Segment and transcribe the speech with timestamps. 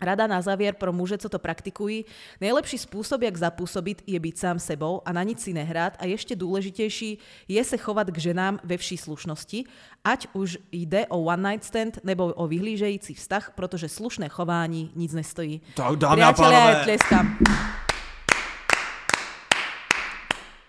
[0.00, 2.04] Rada na závěr pro muže, co to praktikují.
[2.40, 6.36] Nejlepší způsob, jak zapůsobit, je být sám sebou a na nic si nehrát a ještě
[6.36, 9.64] důležitější je se chovat k ženám ve vší slušnosti,
[10.04, 15.12] ať už jde o one night stand nebo o vyhlížející vztah, protože slušné chování nic
[15.12, 15.60] nestojí.
[15.74, 16.80] Tak dámy a pánové.
[16.84, 17.38] tlieskam.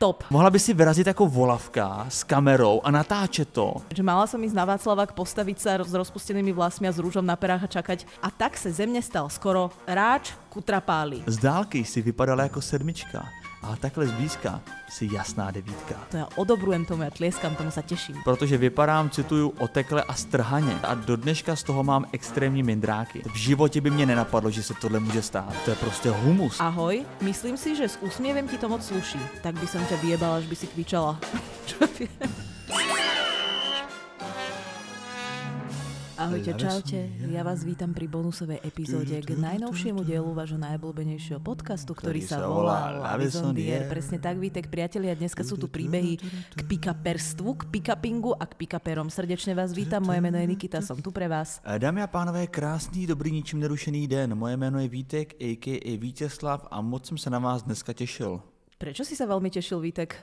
[0.01, 0.25] Top.
[0.33, 3.85] Mohla by si vyrazit jako volavka s kamerou a natáčet to.
[3.93, 7.37] Že mala som ísť na Václavák, postaviť sa s rozpustenými vlasmi a s rúžom na
[7.37, 8.09] perách a čakať.
[8.17, 11.21] A tak se ze mne stal skoro ráč kutrapáli.
[11.29, 13.29] Z dálky si vypadala jako sedmička,
[13.63, 15.95] ale takhle zblízka si jasná devítka.
[16.11, 18.19] To ja odobrujem tomu, ja tlieskam, tomu sa teším.
[18.25, 20.75] Protože vypadám, cituju, otekle a strhaně.
[20.83, 23.21] A do dneška z toho mám extrémní mindráky.
[23.33, 25.53] V životě by mě nenapadlo, že se tohle může stát.
[25.65, 26.59] To je prostě humus.
[26.59, 29.19] Ahoj, myslím si, že s úsmievem ti to moc sluší.
[29.41, 31.19] Tak by som ťa vyjebala, až by si kvičala.
[36.21, 37.09] Ahojte, čaute.
[37.33, 42.93] Ja vás vítam pri bonusovej epizóde k najnovšiemu dielu vášho najobľúbenejšieho podcastu, ktorý, sa volá
[42.93, 43.89] Lavis on the Air.
[43.89, 46.21] Presne tak, Vítek, priatelia, dneska sú tu príbehy
[46.53, 49.09] k pikaperstvu, k pikapingu a k pikaperom.
[49.09, 51.57] Srdečne vás vítam, moje meno je Nikita, som tu pre vás.
[51.65, 54.37] Eh, Dámy a pánové, krásný, dobrý, ničím nerušený den.
[54.37, 55.91] Moje jméno je Vítek, a.k.a.
[55.97, 58.45] Vítězslav a moc jsem se na vás dneska těšil.
[58.77, 60.21] Prečo si sa veľmi tešil, Vítek?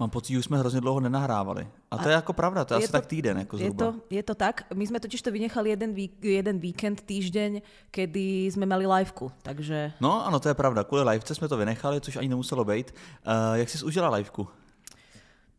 [0.00, 1.68] Mám pocit, že už jsme hrozně dlouho nenahrávali.
[1.90, 3.84] A to je jako pravda, to je, je asi to- tak týden jako Je zhruba.
[3.84, 4.64] to, je to tak.
[4.72, 7.60] My sme totiž to vynechali jeden, vík, jeden víkend, týždeň,
[7.92, 9.28] kedy sme mali liveku.
[9.44, 10.84] Takže No ano, to je pravda.
[10.88, 12.96] Kvůli livece jsme to vynechali, což ani nemuselo být.
[13.28, 14.48] Uh, jak jsi užila liveku?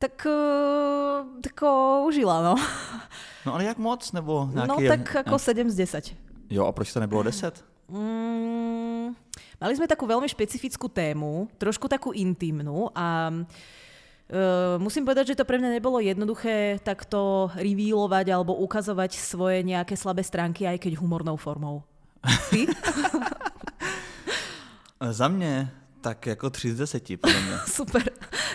[0.02, 2.55] tak, uh, tak ho užila, no.
[3.45, 4.11] No ale jak moc?
[4.11, 4.88] Nebo No nějaký...
[5.05, 6.16] tak ako 7 z 10.
[6.50, 7.64] Jo, a proč to nebylo 10?
[7.89, 9.14] Mm,
[9.61, 13.45] mali sme takú veľmi špecifickú tému, trošku takú intimnú a Uh,
[14.77, 20.23] musím povedať, že to pre mňa nebolo jednoduché takto revealovať alebo ukazovať svoje nejaké slabé
[20.23, 21.83] stránky, aj keď humornou formou.
[22.49, 22.67] Ty?
[25.02, 25.71] Eh, Za mě
[26.02, 27.53] tak jako 3 z 10, podle mě.
[27.65, 28.03] Super.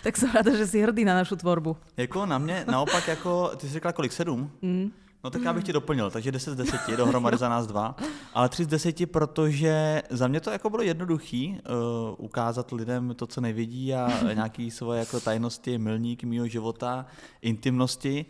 [0.03, 1.77] Tak som rada, že si hrdý na našu tvorbu.
[1.97, 4.51] Jako na mě, naopak jako, ty jsi řekla kolik, 7?
[4.63, 4.93] Mm.
[5.25, 7.97] No tak já bych ti doplnil, takže 10 z 10, dohromady za nás dva.
[8.35, 13.27] Ale 3 z 10, protože za mě to jako bylo jednoduchý uh, ukázat lidem to,
[13.27, 17.07] co nevědí a nějaký svoje jako tajnosti, milník mýho života,
[17.43, 18.27] intimnosti.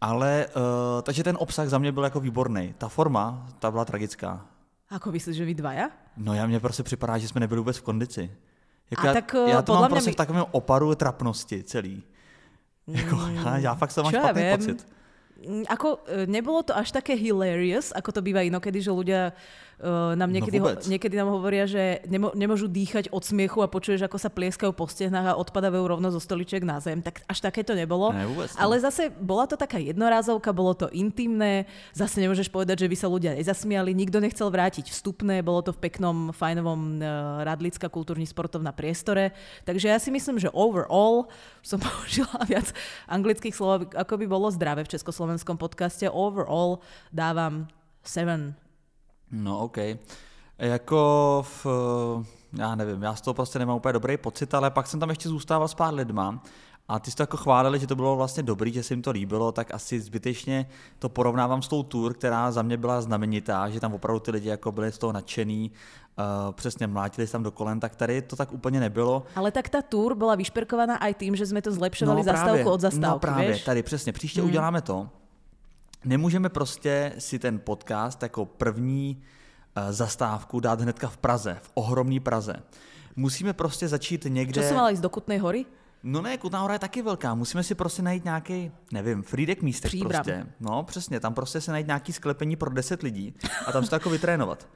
[0.00, 2.74] Ale, uh, takže ten obsah za mě byl jako výborný.
[2.78, 4.46] Ta forma, ta byla tragická.
[4.90, 5.90] Ako myslíš, že vy dvaja?
[6.16, 8.30] No já mně prostě připadá, že jsme nebyli vůbec v kondici.
[8.90, 12.02] Jako A já, tak, já to mám mě prostě my- v takovém oparu trapnosti celý.
[12.86, 14.58] Jako, já, já fakt jsem mám špatný viem.
[14.58, 14.86] pocit.
[15.68, 19.36] Ako, e, nebolo to až také hilarious, ako to býva inokedy, že ľudia
[19.80, 20.84] uh, nám niekedy, ho, vôbec.
[20.88, 24.88] niekedy nám hovoria, že nemo, nemôžu dýchať od smiechu a počuješ, ako sa plieskajú po
[24.88, 27.04] stehnách a odpadávajú rovno zo stoličiek na zem.
[27.04, 28.12] Tak až také to nebolo.
[28.12, 28.58] Ne, vôbec ne.
[28.60, 31.68] Ale zase bola to taká jednorázovka, bolo to intimné.
[31.92, 33.92] Zase nemôžeš povedať, že by sa ľudia nezasmiali.
[33.92, 35.44] Nikto nechcel vrátiť vstupné.
[35.44, 39.36] Bolo to v peknom, fajnovom uh, Radlická kultúrní sportovná priestore.
[39.68, 41.28] Takže ja si myslím, že overall
[41.60, 42.72] som použila viac
[43.08, 46.08] anglických slov, ako by bolo zdravé v československom podcaste.
[46.08, 46.80] Overall
[47.12, 47.68] dávam
[48.06, 48.65] 7.
[49.32, 49.78] No, OK.
[50.58, 51.66] Jako v,
[52.52, 55.28] já nevím, já z toho prostě nemám úplně dobrý pocit, ale pak jsem tam ještě
[55.28, 56.42] zůstával s pár lidma
[56.88, 59.10] a ty jsi to jako chválili, že to bylo vlastně dobrý, že se jim to
[59.10, 60.66] líbilo, tak asi zbytečně
[60.98, 64.48] to porovnávám s tou tour, která za mě byla znamenitá, že tam opravdu ty lidi
[64.48, 65.70] jako byli z toho nadšený,
[66.18, 69.22] uh, přesně mlátili tam do kolen, tak tady to tak úplně nebylo.
[69.34, 73.18] Ale tak tá tour bola vyšperkovaná aj tým, že sme to zlepšovali zastávku od zastávky,
[73.18, 73.64] no právě, vieš?
[73.64, 74.50] tady přesně, příště hmm.
[74.50, 75.08] uděláme to.
[76.06, 79.22] Nemůžeme prostě si ten podcast jako první
[79.76, 82.54] uh, zastávku dát hnedka v Praze, v ohromný Praze.
[83.16, 84.62] Musíme prostě začít někde...
[84.62, 85.64] Čo som mala ísť do Kutnej hory?
[86.02, 87.34] No ne, Kutná hora je taky velká.
[87.34, 90.24] Musíme si prostě najít nějaký, nevím, Frídek místek Příbram.
[90.24, 90.46] prostě.
[90.60, 93.34] No, přesně, tam prostě se najít nějaký sklepení pro 10 lidí
[93.66, 94.68] a tam se to jako vytrénovat.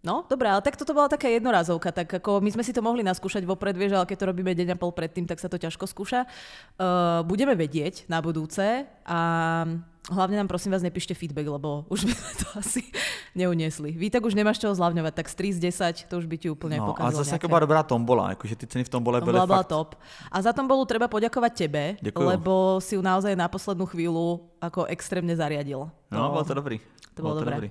[0.00, 3.04] No, dobré, ale tak toto bola taká jednorázovka, tak ako my sme si to mohli
[3.04, 5.84] naskúšať vopred, vieš, ale keď to robíme deň a pol predtým, tak sa to ťažko
[5.84, 6.24] skúša.
[6.80, 9.20] Uh, budeme vedieť na budúce a
[10.08, 12.82] hlavne nám prosím vás nepíšte feedback, lebo už by sme to asi
[13.36, 13.92] neuniesli.
[13.92, 15.58] Vy tak už nemáš čoho zľavňovať, tak z 3 z
[16.08, 17.44] 10 to už by ti úplne No, a pokazilo zase nejaké.
[17.44, 19.68] jako byla dobrá tombola, jakože ty ceny v tombole byly fakt...
[19.68, 20.00] top.
[20.32, 22.24] A za tombolu treba poďakovať tebe, Ďakujem.
[22.24, 25.92] lebo si ju naozaj na poslednú chvíľu ako extrémne zariadil.
[26.08, 26.80] No, bylo to dobrý.
[27.14, 27.56] To bolo Bylo dobré.
[27.60, 27.70] dobrý.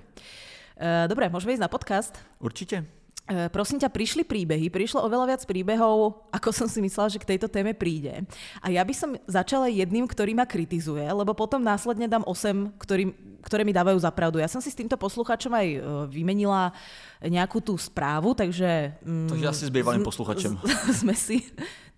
[0.80, 2.16] Uh, dobre, môžeme ísť na podcast.
[2.40, 2.88] Určitě.
[3.28, 5.96] E, Prosím ťa, prišli príbehy, prišlo oveľa viac príbehov,
[6.36, 8.26] ako som si myslela, že k tejto téme príde.
[8.58, 13.12] A ja by som začala jedným, ktorý ma kritizuje, lebo potom následne dám 8, ktorý,
[13.44, 14.40] ktoré mi dávajú za pravdu.
[14.40, 15.78] Ja som si s týmto posluchačom aj e,
[16.10, 16.74] vymenila
[17.22, 18.96] nejakú tú správu, takže...
[19.04, 20.52] mm, Takže asi s bývalým z- posluchačem.
[20.64, 21.44] z- Sme si...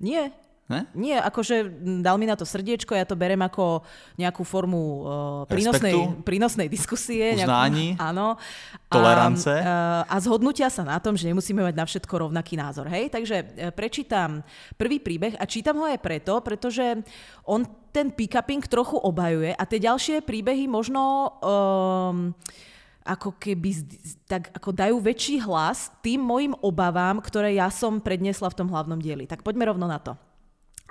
[0.03, 0.35] Nie,
[0.71, 0.87] Ne?
[0.95, 1.69] Nie, akože
[2.01, 3.83] dal mi na to srdiečko, ja to berem ako
[4.15, 5.01] nejakú formu uh,
[5.51, 7.35] prínosnej, prínosnej diskusie.
[7.35, 7.99] Uznání.
[7.99, 8.27] Nejakú, áno.
[8.87, 9.53] Tolerance.
[9.53, 12.87] A, a zhodnutia sa na tom, že nemusíme mať na všetko rovnaký názor.
[12.89, 13.11] Hej?
[13.11, 13.37] Takže
[13.75, 14.47] prečítam
[14.79, 17.05] prvý príbeh a čítam ho aj preto, pretože
[17.45, 21.37] on ten pick-upping trochu obhajuje a tie ďalšie príbehy možno...
[21.43, 22.33] Um,
[23.03, 23.83] ako keby
[24.31, 29.03] tak ako dajú väčší hlas tým mojim obavám, ktoré ja som predniesla v tom hlavnom
[29.03, 29.27] dieli.
[29.27, 30.15] Tak poďme rovno na to.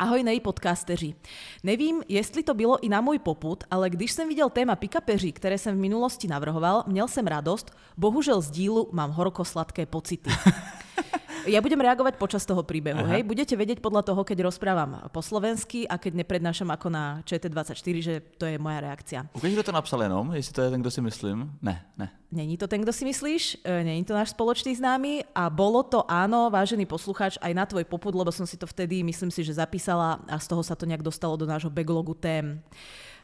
[0.02, 1.16] Ahoj nej podcasteři.
[1.64, 5.58] Nevím, jestli to bylo i na můj poput, ale když jsem viděl téma pikapeří, které
[5.58, 10.30] jsem v minulosti navrhoval, měl jsem radost, bohužel z dílu mám horko-sladké pocity.
[11.50, 13.02] Ja budem reagovať počas toho príbehu.
[13.10, 13.26] Hej?
[13.26, 18.14] Budete vedieť podľa toho, keď rozprávam po slovensky a keď neprednášam ako na ČT24, že
[18.38, 19.26] to je moja reakcia.
[19.34, 21.38] Ukáž, kdo to napsal jenom, jestli to je ten, kdo si myslím.
[21.62, 22.08] Ne, ne.
[22.32, 26.08] Není to ten, kto si myslíš, e, není to náš spoločný známy a bolo to
[26.08, 29.60] áno, vážený poslucháč, aj na tvoj poput, lebo som si to vtedy, myslím si, že
[29.60, 32.64] zapísala a z toho sa to nejak dostalo do nášho backlogu tém.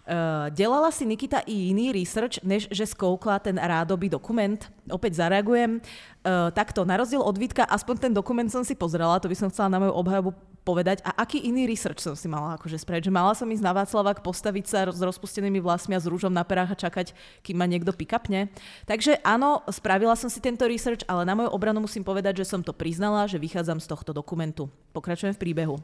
[0.08, 4.56] Uh, delala si Nikita i iný research, než že skoukla ten rádoby dokument?
[4.88, 5.84] Opäť zareagujem.
[6.24, 9.52] Uh, takto, na rozdiel od Vítka, aspoň ten dokument som si pozrela, to by som
[9.52, 10.32] chcela na moju obhajobu
[10.68, 11.00] povedať.
[11.08, 13.08] A aký iný research som si mala akože spraviť?
[13.08, 16.44] Že mala som ísť na Václavák, postaviť sa s rozpustenými vlasmi a s rúžom na
[16.44, 17.16] perách a čakať,
[17.48, 18.52] kým ma niekto pikapne.
[18.84, 22.60] Takže áno, spravila som si tento research, ale na moju obranu musím povedať, že som
[22.60, 24.68] to priznala, že vychádzam z tohto dokumentu.
[24.92, 25.80] Pokračujem v príbehu.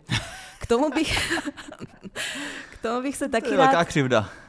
[0.59, 1.11] K tomu bych,
[2.73, 4.42] k tomu bych se taky to je rád...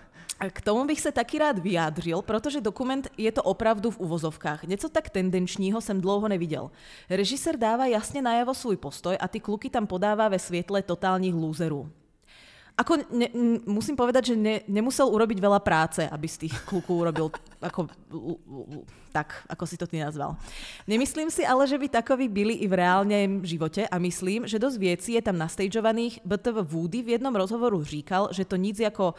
[0.50, 4.64] K tomu bych se taky rád vyjádřil, protože dokument je to opravdu v uvozovkách.
[4.64, 6.70] Něco tak tendenčního jsem dlouho neviděl.
[7.10, 11.90] Režisér dává jasně najavo svůj postoj a ty kluky tam podává ve světle totálních lúzerů.
[12.74, 13.30] Ako ne,
[13.70, 17.30] musím povedať, že ne, nemusel urobiť veľa práce, aby z tých klukov urobil
[17.62, 17.86] ako,
[19.14, 20.34] tak, ako si to ty nazval.
[20.82, 24.78] Nemyslím si ale, že by takoví byli i v reálnom živote a myslím, že dosť
[24.82, 26.18] věcí je tam nastageovaných.
[26.26, 29.14] BTV Woody v jednom rozhovoru říkal, že to nic jako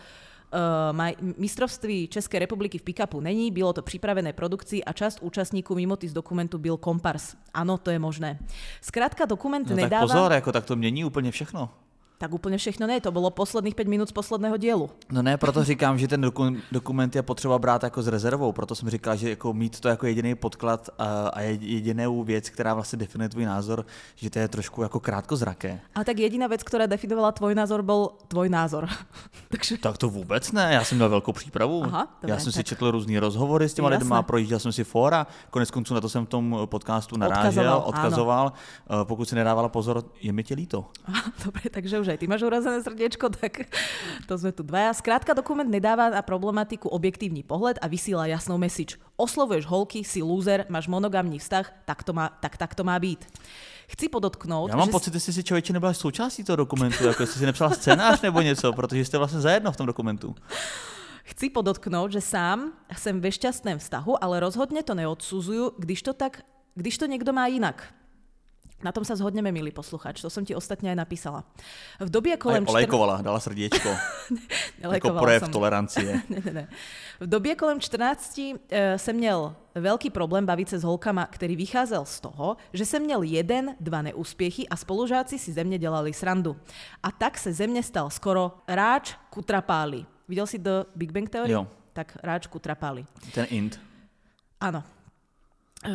[1.38, 6.08] mistrovství České republiky v pick-upu není, bylo to připravené produkci a část účastníků mimo ty
[6.08, 7.36] z dokumentu byl kompars.
[7.54, 8.40] Ano, to je možné.
[8.82, 10.08] Zkrátka dokument no, nedává...
[10.08, 11.70] Tak pozor, jako tak to mění úplně všechno.
[12.26, 14.90] Tak úplně všechno ne, to bylo posledních pět minut z posledného dílu.
[15.12, 18.76] No ne, proto říkám, že ten doku- dokument je potřeba brát jako s rezervou, proto
[18.76, 23.00] jsem říkal, že jako mít to jako jediný podklad a, a jedinou věc, která vlastně
[23.00, 23.86] definuje tvůj názor,
[24.16, 25.80] že to je trošku jako krátkozraké.
[25.96, 28.90] A tak jediná věc, která definovala tvůj názor, byl tvůj názor.
[29.50, 29.78] Takže...
[29.78, 31.84] Tak to vůbec ne, já jsem měl velkou přípravu.
[31.84, 32.54] Aha, dobré, já jsem tak.
[32.54, 34.04] si četl různé rozhovory s těma Jasné.
[34.04, 37.84] lidma, projížděl jsem si fóra, konec konců na to jsem v tom podcastu narážel, odkazoval.
[37.86, 38.54] odkazoval.
[38.90, 40.86] Eh, pokud si nedávala pozor, je mi tě líto.
[41.06, 43.68] Aha, dobré, takže už aj ty máš urazené srdiečko, tak
[44.24, 44.96] to sme tu dvaja.
[44.96, 48.96] Skrátka, dokument nedáva na problematiku objektívny pohled a vysíla jasnou message.
[49.20, 53.28] Oslovuješ holky, si loser, máš monogamní vztah, tak to má, tak, tak to má být.
[53.88, 57.40] Chci podotknout, Já mám že pocit, že si člověče nebyla součástí toho dokumentu, jako jestli
[57.40, 60.36] si nepsala scénář nebo něco, protože jste vlastně zajedno v tom dokumentu.
[61.24, 66.42] Chci podotknout, že sám jsem ve šťastném vztahu, ale rozhodně to neodsuzuju, když to tak,
[66.76, 67.94] když to někdo má jinak.
[68.86, 70.22] Na tom sa zhodneme, milý posluchač.
[70.22, 71.42] To som ti ostatně aj napísala.
[71.98, 72.62] V době kolem...
[72.62, 73.90] Aj olejkovala, dala srdíčko.
[74.94, 75.52] jako projev som.
[75.52, 76.22] tolerancie.
[76.30, 76.66] ne, ne, ne.
[77.20, 78.54] V době kolem 14 uh,
[78.98, 83.22] jsem měl velký problém bavit se s holkama, který vycházel z toho, že jsem měl
[83.22, 86.58] jeden, dva neúspěchy a spolužáci si ze mě dělali srandu.
[87.04, 90.06] A tak se ze mě stal skoro ráč kutrapáli.
[90.28, 91.52] Viděl si The Big Bang Theory?
[91.52, 91.68] Jo.
[91.94, 93.06] Tak ráč kutrapáli.
[93.34, 93.80] Ten int.
[94.62, 94.84] Ano.
[95.86, 95.94] Uh,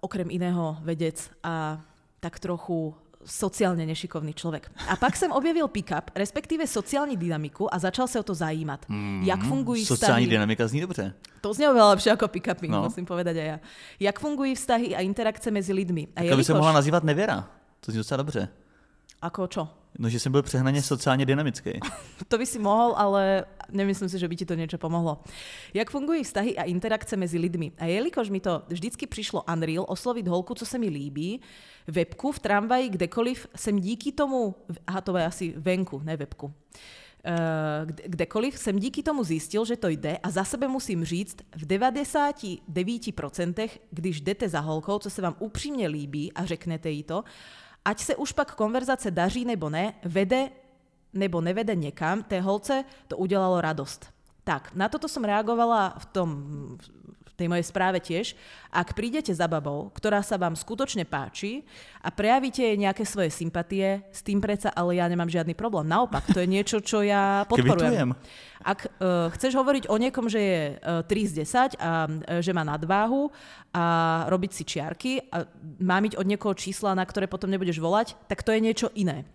[0.00, 1.80] okrem iného vedec a
[2.24, 4.72] tak trochu sociálně nešikovný člověk.
[4.88, 8.88] A pak jsem objevil pick-up, respektive sociální dynamiku a začal se o to zajímat.
[8.88, 10.30] Mm, jak fungují sociální vztahy.
[10.30, 11.12] Dynamika zní dobře.
[11.40, 12.88] To zní oveľa lepšie ako pick-uping, no.
[12.88, 13.56] musím povedať aj ja.
[14.00, 16.08] Jak fungují vztahy a interakce mezi lidmi.
[16.16, 16.40] A jelikož...
[16.40, 17.44] by se mohla nazývat nevěra.
[17.84, 18.48] To zní docela dobře.
[19.20, 19.68] Ako čo?
[19.98, 21.70] No, že jsem byl přehnaně sociálně dynamický.
[22.28, 25.18] to by si mohl, ale nemyslím si, že by ti to něco pomohlo.
[25.74, 27.72] Jak fungují vztahy a interakce mezi lidmi?
[27.78, 31.40] A jelikož mi to vždycky přišlo unreal oslovit holku, co se mi líbí,
[31.86, 34.54] webku, v tramvaji, kdekoliv, jsem díky tomu,
[34.86, 36.54] aha, to je asi venku, ne webku,
[37.26, 37.32] Uh,
[38.04, 43.68] kdekoliv jsem díky tomu zjistil, že to jde a za sebe musím říct, v 99%,
[43.90, 47.24] když jdete za holkou, co se vám upřímně líbí a řeknete jí to,
[47.84, 50.50] ať se už pak konverzace daří nebo ne, vede
[51.12, 54.10] nebo nevede někam, té holce to udělalo radost.
[54.44, 56.28] Tak, na toto som reagovala v tom
[57.34, 58.38] tej mojej správe tiež.
[58.70, 61.66] Ak prídete za babou, ktorá sa vám skutočne páči
[62.02, 65.86] a prejavíte jej nejaké svoje sympatie, s tým predsa ale ja nemám žiadny problém.
[65.86, 68.14] Naopak, to je niečo, čo ja podporujem.
[68.64, 71.32] Ak uh, chceš hovoriť o niekom, že je uh, 3 z
[71.76, 73.28] 10 a uh, že má nadváhu
[73.74, 73.84] a
[74.30, 75.44] robiť si čiarky a
[75.82, 79.28] má mať od niekoho čísla, na ktoré potom nebudeš volať, tak to je niečo iné.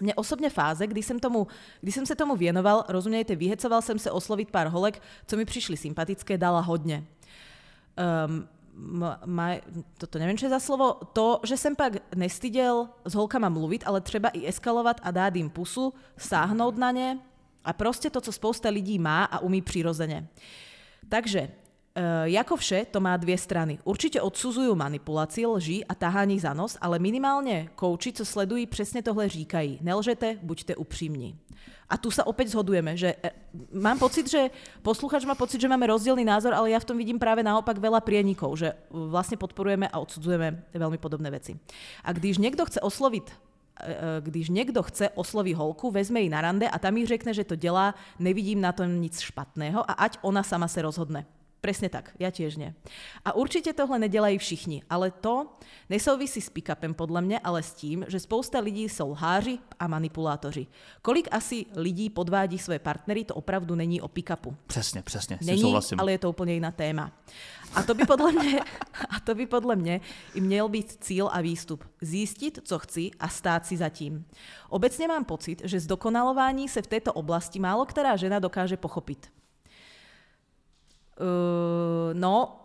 [0.00, 1.46] Mně osobně fáze, kdy jsem, tomu,
[1.80, 5.76] kdy jsem se tomu věnoval, rozumějte, vyhecoval jsem se oslovit pár holek, co mi přišly
[5.76, 7.04] sympatické, dala hodně.
[7.94, 8.48] Um,
[9.26, 9.50] ma,
[9.98, 14.00] toto neviem, čo je za slovo, to, že jsem pak nestyděl s holkama mluvit, ale
[14.00, 17.18] třeba i eskalovat a dát jim pusu, sáhnout na ně
[17.64, 20.28] a prostě to, co spousta lidí má a umí přirozeně.
[21.08, 21.48] Takže
[22.24, 23.78] jako vše to má dvě strany.
[23.84, 29.28] Určitě odsuzují manipulaci, lži a tahání za nos, ale minimálně kouči, co sledují, přesně tohle
[29.28, 29.78] říkají.
[29.82, 31.38] Nelžete, buďte upřímní.
[31.84, 33.30] A tu sa opäť zhodujeme, že e,
[33.76, 34.48] mám pocit, že
[34.80, 38.00] posluchač má pocit, že máme rozdielný názor, ale ja v tom vidím práve naopak veľa
[38.00, 41.60] prienikov, že vlastne podporujeme a odsudzujeme veľmi podobné veci.
[42.00, 46.40] A když niekto chce osloviť e, e, když někdo chce osloví holku, vezme ji na
[46.40, 50.18] rande a tam jí řekne, že to dělá, nevidím na tom nic špatného a ať
[50.24, 51.28] ona sama se rozhodne.
[51.64, 52.76] Presne tak, ja tiež nie.
[53.24, 55.56] A určite tohle nedelají všichni, ale to
[55.88, 60.66] nesouvisí s pick-upem podľa mňa, ale s tím, že spousta lidí jsou lháři a manipulátoři.
[61.00, 64.52] Kolik asi lidí podvádí své partnery, to opravdu není o pick-upu.
[64.66, 67.12] Přesně, přesně, není, ale je to úplně jiná téma.
[67.74, 68.60] A to by podle mě,
[69.16, 70.00] a to by podle mě
[70.34, 71.84] i měl být cíl a výstup.
[72.02, 74.24] Zjistit, co chci a stát si za tím.
[74.68, 79.32] Obecně mám pocit, že zdokonalování se v této oblasti málo která žena dokáže pochopit.
[81.14, 82.60] Uh, no,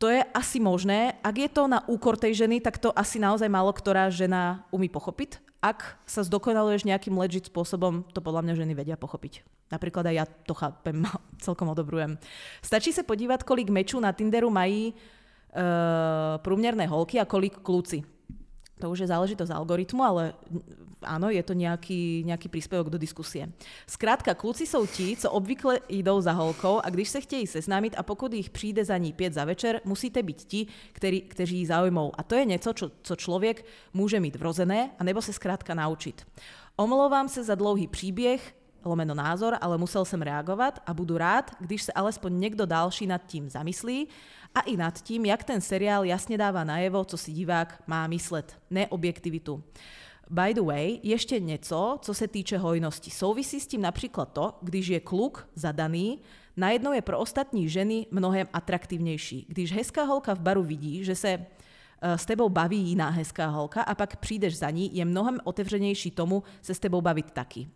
[0.00, 1.16] to je asi možné.
[1.20, 4.88] Ak je to na úkor tej ženy, tak to asi naozaj málo ktorá žena umí
[4.88, 5.40] pochopiť.
[5.60, 9.44] Ak sa zdokonaluješ nejakým legit spôsobom, to podľa mňa ženy vedia pochopiť.
[9.68, 11.04] Napríklad aj ja to chápem,
[11.44, 12.16] celkom odobrujem.
[12.64, 18.04] Stačí sa podívať, kolik mečů na Tinderu mají uh, průměrné holky a kolik kluci
[18.80, 20.32] to už je záležitosť algoritmu, ale
[21.02, 23.48] áno, je to nejaký, nejaký príspevok do diskusie.
[23.86, 28.02] Skrátka, kluci jsou ti, co obvykle jdou za holkou a když se chtějí seznámit a
[28.02, 32.12] pokud jich přijde za ní pět za večer, musíte být ti, který, kteří ji zaujmou.
[32.18, 33.64] A to je něco, čo, co člověk
[33.94, 36.26] může mít vrozené, anebo se zkrátka naučit.
[36.76, 38.54] Omlouvám se za dlouhý příběh,
[38.84, 43.26] lomeno názor, ale musel jsem reagovat a budu rád, když se alespoň někdo další nad
[43.26, 44.08] tím zamyslí
[44.54, 48.56] a i nad tím, jak ten seriál jasně dává najevo, co si divák má myslet,
[48.70, 49.62] ne objektivitu.
[50.30, 53.10] By the way, ještě něco, co se týče hojnosti.
[53.10, 56.18] Souvisí s tím například to, když je kluk zadaný,
[56.56, 59.46] najednou je pro ostatní ženy mnohem atraktivnější.
[59.48, 63.82] Když hezká holka v baru vidí, že se eh, s tebou baví jiná hezká holka
[63.82, 67.68] a pak přijdeš za ní, je mnohem otevřenější tomu se s tebou bavit taky.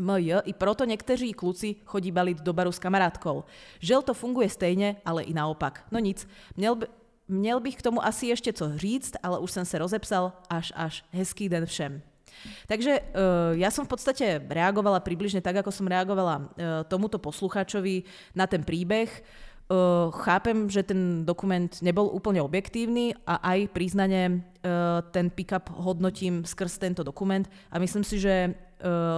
[0.00, 3.44] MJ, i proto někteří kluci chodí balit do baru s kamarádkou.
[3.80, 5.84] Žel to funguje stejně, ale i naopak.
[5.90, 6.86] No nic, měl, by,
[7.30, 11.04] měl bych k tomu asi ještě co říct, ale už jsem se rozepsal až až.
[11.12, 12.02] Hezký den všem.
[12.66, 16.46] Takže uh, ja som v podstate reagovala približne tak, ako som reagovala uh,
[16.88, 19.12] tomuto posluchačovi na ten príbeh.
[19.70, 26.42] Uh, chápem, že ten dokument nebol úplne objektívny a aj priznane uh, ten pick-up hodnotím
[26.48, 28.56] skrz tento dokument a myslím si, že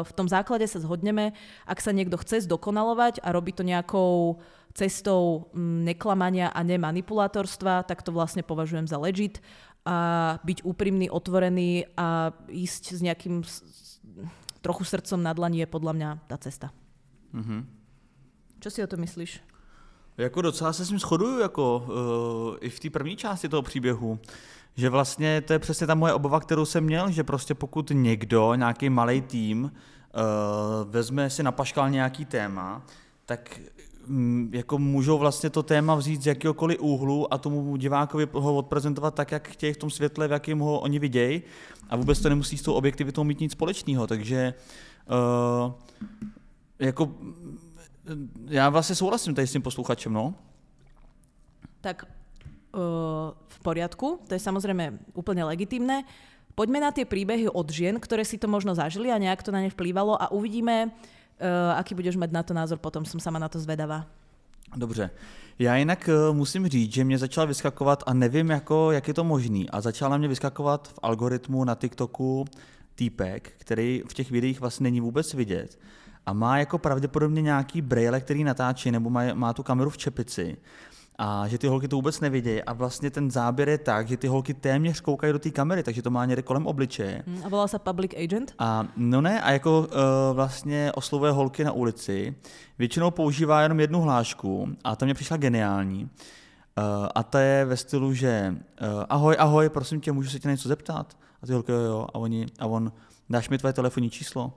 [0.02, 1.38] v tom základe sa zhodneme,
[1.70, 4.42] ak sa niekto chce zdokonalovať a robí to nejakou
[4.74, 9.40] cestou mm, neklamania a nemanipulátorstva, tak to vlastne považujem za legit
[9.84, 13.42] a byť úprimný, otvorený a ísť s nejakým
[14.62, 16.70] trochu srdcom na dlaní je podľa mňa tá cesta.
[17.34, 17.60] Mm-hmm.
[18.62, 19.42] Čo si o to myslíš?
[20.18, 24.18] Jako docela se s ním shoduju, jako uh, i v té první části toho příběhu
[24.76, 28.54] že vlastně to je přesně ta moje obava, kterou jsem měl, že prostě pokud někdo,
[28.54, 29.70] nějaký malý tým, uh,
[30.90, 32.82] vezme si na paškal nějaký téma,
[33.26, 33.60] tak
[34.50, 39.32] jako můžou vlastně to téma vzít z jakéhokoliv úhlu a tomu divákovi ho odprezentovat tak,
[39.32, 41.42] jak chtějí v tom světle, v jakém ho oni vidějí
[41.90, 44.54] a vůbec to nemusí s tou objektivitou mít nic společného, takže
[45.66, 45.72] uh,
[46.78, 47.14] jako
[48.46, 50.34] já vlastně souhlasím tady s tím posluchačem, no.
[51.80, 52.06] Tak
[53.48, 56.08] v poriadku, to je samozrejme úplne legitimné.
[56.56, 59.60] Poďme na tie príbehy od žien, ktoré si to možno zažili a nejak to na
[59.60, 60.92] ne vplývalo a uvidíme, uh,
[61.76, 64.06] aký budeš mať na to názor, potom som sama na to zvedavá.
[64.76, 65.10] Dobře.
[65.58, 69.24] Já jinak uh, musím říct, že mě začal vyskakovat a nevím, jako, jak je to
[69.24, 69.70] možný.
[69.70, 72.44] A začal na mě vyskakovat v algoritmu na TikToku
[72.94, 75.78] týpek, který v těch videích vlastně není vůbec vidět.
[76.26, 80.56] A má jako pravděpodobně nějaký braille, který natáčí, nebo má, má tu kameru v čepici
[81.24, 84.26] a že ty holky to vůbec nevidějí a vlastně ten záběr je tak, že ty
[84.26, 87.22] holky téměř koukají do té kamery, takže to má někde kolem obličeje.
[87.26, 88.54] Hmm, a volá se public agent?
[88.58, 89.86] A no ne, a jako uh,
[90.32, 92.34] vlastně oslovuje holky na ulici,
[92.78, 96.04] většinou používá jenom jednu hlášku a to mě přišla geniální.
[96.04, 96.08] Uh,
[97.14, 100.68] a ta je ve stylu, že uh, ahoj, ahoj, prosím tě, můžu se tě něco
[100.68, 101.16] zeptat?
[101.42, 102.92] A ty holky, jo, jo, a, oni, a on,
[103.30, 104.52] dáš mi tvoje telefonní číslo?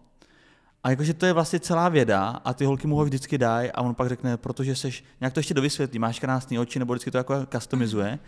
[0.86, 3.82] A jakože to je vlastně celá věda a ty holky mu ho vždycky dají a
[3.82, 7.18] on pak řekne, protože seš, nějak to ještě dovysvětlí, máš krásné oči nebo vždycky to
[7.18, 8.20] jako customizuje.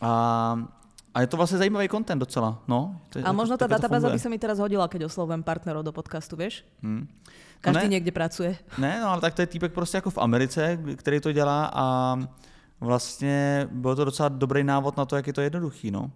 [0.00, 0.56] A
[1.14, 2.96] A je to vlastně zajímavý content docela, no.
[3.12, 6.40] To, a možno tá databáza by sa mi teraz hodila, keď oslovujem partnerov do podcastu,
[6.40, 6.64] vieš?
[6.80, 7.04] Hmm.
[7.60, 8.56] Každý no ne, někde pracuje.
[8.80, 12.16] Ne, no ale tak to je týpek prostě jako v Americe, který to dělá a
[12.80, 16.10] vlastně byl to docela dobrý návod na to, jak je to jednoduchý, no.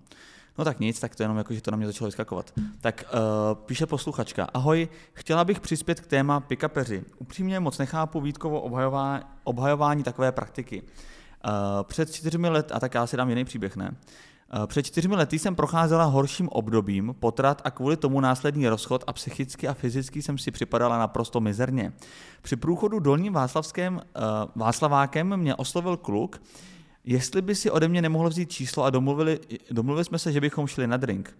[0.58, 2.52] No tak nic, tak to jenom jako, že to na mě začalo vyskakovat.
[2.80, 3.18] Tak uh,
[3.54, 4.48] píše posluchačka.
[4.54, 7.04] Ahoj, chtěla bych přispět k téma pikapeři.
[7.18, 10.82] Upřímně moc nechápu Vítkovo obhajová, obhajování takové praktiky.
[10.82, 13.90] Uh, před čtyřmi let, a tak já si dám jiný příběh, ne?
[14.58, 19.12] Uh, před čtyřmi lety jsem procházela horším obdobím, potrat a kvůli tomu následný rozchod a
[19.12, 21.92] psychicky a fyzicky jsem si připadala naprosto mizerně.
[22.42, 24.00] Při průchodu dolním Václavském, uh,
[24.56, 26.40] Václavákem mě oslovil kluk,
[27.06, 30.66] jestli by si ode mě nemohl vzít číslo a domluvili, domluvili jsme se, že bychom
[30.66, 31.36] šli na drink.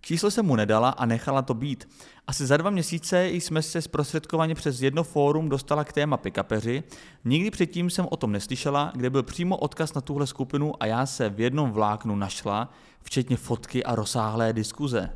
[0.00, 1.88] Číslo se mu nedala a nechala to být.
[2.26, 6.82] Asi za dva měsíce jsme se zprostředkovaně přes jedno fórum dostala k téma pikapeři.
[7.24, 11.06] Nikdy předtím jsem o tom neslyšela, kde byl přímo odkaz na tuhle skupinu a já
[11.06, 15.10] se v jednom vláknu našla, včetně fotky a rozsáhlé diskuze.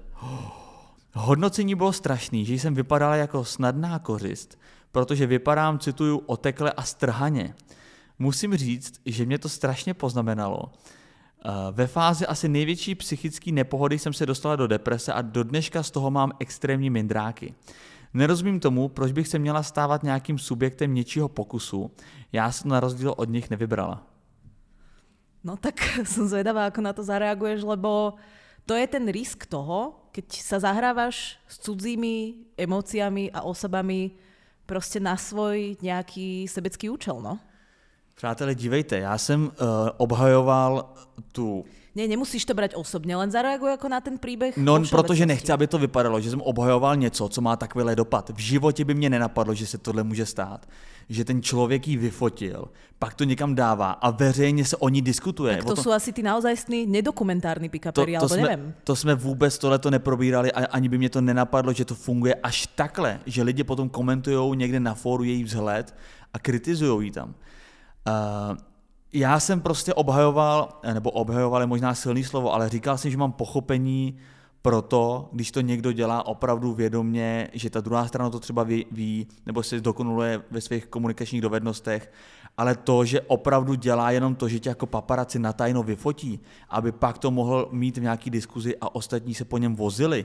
[1.14, 4.58] Hodnocení bylo strašný, že jsem vypadala jako snadná kořist,
[4.92, 7.54] protože vypadám, cituju, otekle a strhaně.
[8.22, 10.70] Musím říct, že mě to strašně poznamenalo.
[10.70, 15.82] Eh, ve fázi asi největší psychické nepohody jsem se dostala do deprese a do dneška
[15.82, 17.54] z toho mám extrémní mindráky.
[18.14, 21.90] Nerozumím tomu, proč bych se měla stávat nějakým subjektem něčího pokusu.
[22.32, 24.06] Já jsem na rozdíl od nich nevybrala.
[25.44, 25.82] No tak
[26.14, 28.14] som zvedavá, ako na to zareaguješ, lebo
[28.70, 34.14] to je ten risk toho, keď sa zahrávaš s cudzími emóciami a osobami
[34.66, 37.42] prostě na svoj nějaký sebecký účel, no?
[38.22, 39.50] Přátelé, dívejte, já jsem uh,
[39.96, 40.94] obhajoval
[41.32, 41.64] tu
[41.94, 44.56] Ne, nemusíš to brať osobně, len zareaguj jako na ten příběh.
[44.56, 48.30] No, protože nechci, aby to vypadalo, že jsem obhajoval něco, co má takovýhle dopad.
[48.30, 50.66] V životě by mě nenapadlo, že se tohle může stát.
[51.08, 52.64] Že ten člověk ji vyfotil,
[52.98, 55.56] pak to někam dává a veřejně se o ní diskutuje.
[55.56, 55.82] Tak to, to...
[55.82, 58.74] jsou asi ty naozajstný nedokumentární pikapery, to, to jsme, nevím.
[58.84, 62.66] To jsme vůbec tohleto neprobírali a ani by mě to nenapadlo, že to funguje až
[62.66, 65.94] takhle, že lidi potom komentují někde na fóru její vzhled
[66.34, 67.34] a kritizují ji tam.
[68.06, 68.56] Uh,
[69.12, 73.32] já jsem prostě obhajoval, nebo obhajoval je možná silný slovo, ale říkal jsem, že mám
[73.32, 74.18] pochopení
[74.62, 78.86] pro to, když to někdo dělá opravdu vědomě, že ta druhá strana to třeba ví,
[78.90, 82.12] ví nebo se dokonuluje ve svých komunikačních dovednostech,
[82.56, 87.18] ale to, že opravdu dělá jenom to, že tě jako paparaci natajno vyfotí, aby pak
[87.18, 90.24] to mohl mít v nějaký diskuzi a ostatní se po něm vozili,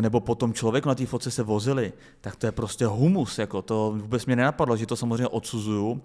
[0.00, 3.94] nebo potom člověk na té fotce se vozili, tak to je prostě humus, jako to
[3.96, 6.00] vůbec mě nenapadlo, že to samozřejmě odsuzuju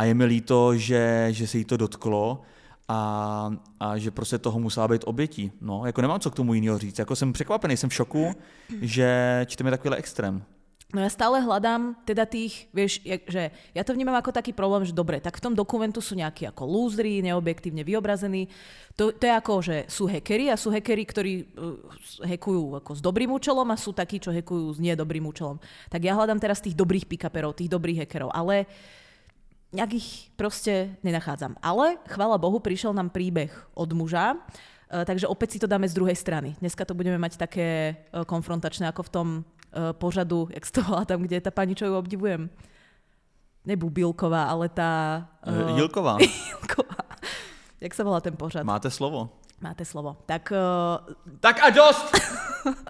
[0.00, 2.40] a je mi líto, že, že se jí to dotklo
[2.88, 5.52] a, a že prostě toho musela být obětí.
[5.60, 8.32] No, jako nemám co k tomu jiného říct, jako jsem překvapený, jsem v šoku,
[8.80, 10.42] že čteme takovýhle extrém.
[10.90, 14.90] No ja stále hľadám teda tých, vieš, že ja to vnímam ako taký problém, že
[14.90, 18.50] dobre, tak v tom dokumentu sú nejakí ako lúzri, neobjektívne vyobrazení.
[18.98, 21.78] To, to je ako, že sú hackery a sú hackery, ktorí uh,
[22.26, 25.62] hackujú ako s dobrým účelom a sú takí, čo hackujú s nedobrým účelom.
[25.86, 28.66] Tak ja hľadám teraz tých dobrých pikaperov, tých dobrých hackerov, ale
[29.72, 31.54] nejak ich proste nenachádzam.
[31.62, 35.94] Ale, chvála Bohu, prišiel nám príbeh od muža, uh, takže opäť si to dáme z
[35.94, 36.58] druhej strany.
[36.58, 41.04] Dneska to budeme mať také uh, konfrontačné ako v tom uh, pořadu, jak to volá
[41.06, 42.50] tam, kde je ta paní, čo ju obdivujem.
[43.64, 45.22] Ne Bubilková, ale ta...
[45.46, 46.18] Uh, Jilková.
[46.48, 46.96] Jilková.
[47.80, 48.62] Jak se volá ten pořad?
[48.64, 49.30] Máte slovo.
[49.60, 50.16] Máte slovo.
[50.26, 50.52] Tak...
[50.52, 51.14] Uh...
[51.40, 52.16] Tak a dost!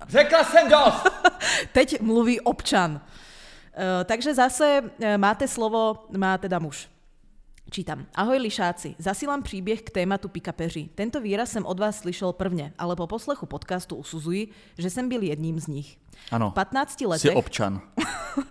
[0.09, 1.07] Řekla jsem dost!
[1.73, 3.01] Teď mluví občan.
[3.81, 6.88] Uh, takže zase uh, máte slovo, má teda muž.
[7.71, 8.07] Čítam.
[8.14, 10.88] Ahoj lišáci, zasílám příběh k tématu pikapeři.
[10.95, 15.23] Tento výraz jsem od vás slyšel prvně, ale po poslechu podcastu usuzuji, že jsem byl
[15.23, 15.99] jedním z nich.
[16.31, 17.31] Ano, v 15 letech...
[17.31, 17.81] Jsi občan.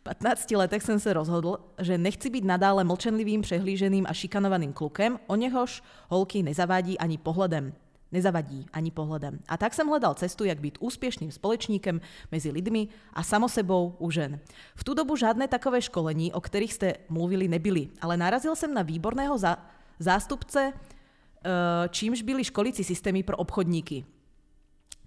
[0.00, 5.18] v 15 letech jsem se rozhodl, že nechci být nadále mlčenlivým, přehlíženým a šikanovaným klukem,
[5.26, 7.72] o něhož holky nezavádí ani pohledem
[8.14, 9.38] nezavadí ani pohledem.
[9.48, 12.00] A tak jsem hledal cestu, jak být úspěšným společníkem
[12.32, 14.38] mezi lidmi a samosebou u žen.
[14.74, 18.82] V tu dobu žádné takové školení, o kterých jste mluvili, nebyly, ale narazil jsem na
[18.82, 19.58] výborného za,
[19.98, 24.04] zástupce, eh, čímž byly školící systémy pro obchodníky.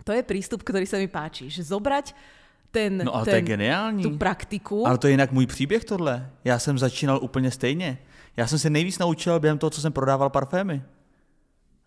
[0.03, 2.15] To je přístup, který se mi páčí, že zobrať
[2.71, 4.03] ten, no, ale ten, to je geniální.
[4.03, 4.87] tu praktiku.
[4.87, 6.29] Ale to je jinak můj příběh tohle.
[6.43, 7.97] Já jsem začínal úplně stejně.
[8.37, 10.83] Já jsem se nejvíc naučil během toho, co jsem prodával parfémy.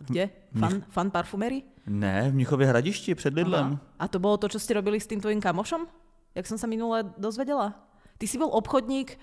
[0.07, 0.31] Kde?
[0.59, 1.63] Fan, fan parfumery?
[1.87, 3.67] Ne, v Mnichově hradišti před Lidlem.
[3.67, 3.81] Aha.
[3.99, 5.87] A to bylo to, co jste robili s tím tvojím kamošom?
[6.35, 7.75] Jak jsem se minule dozvedela?
[8.19, 9.19] Ty jsi byl obchodník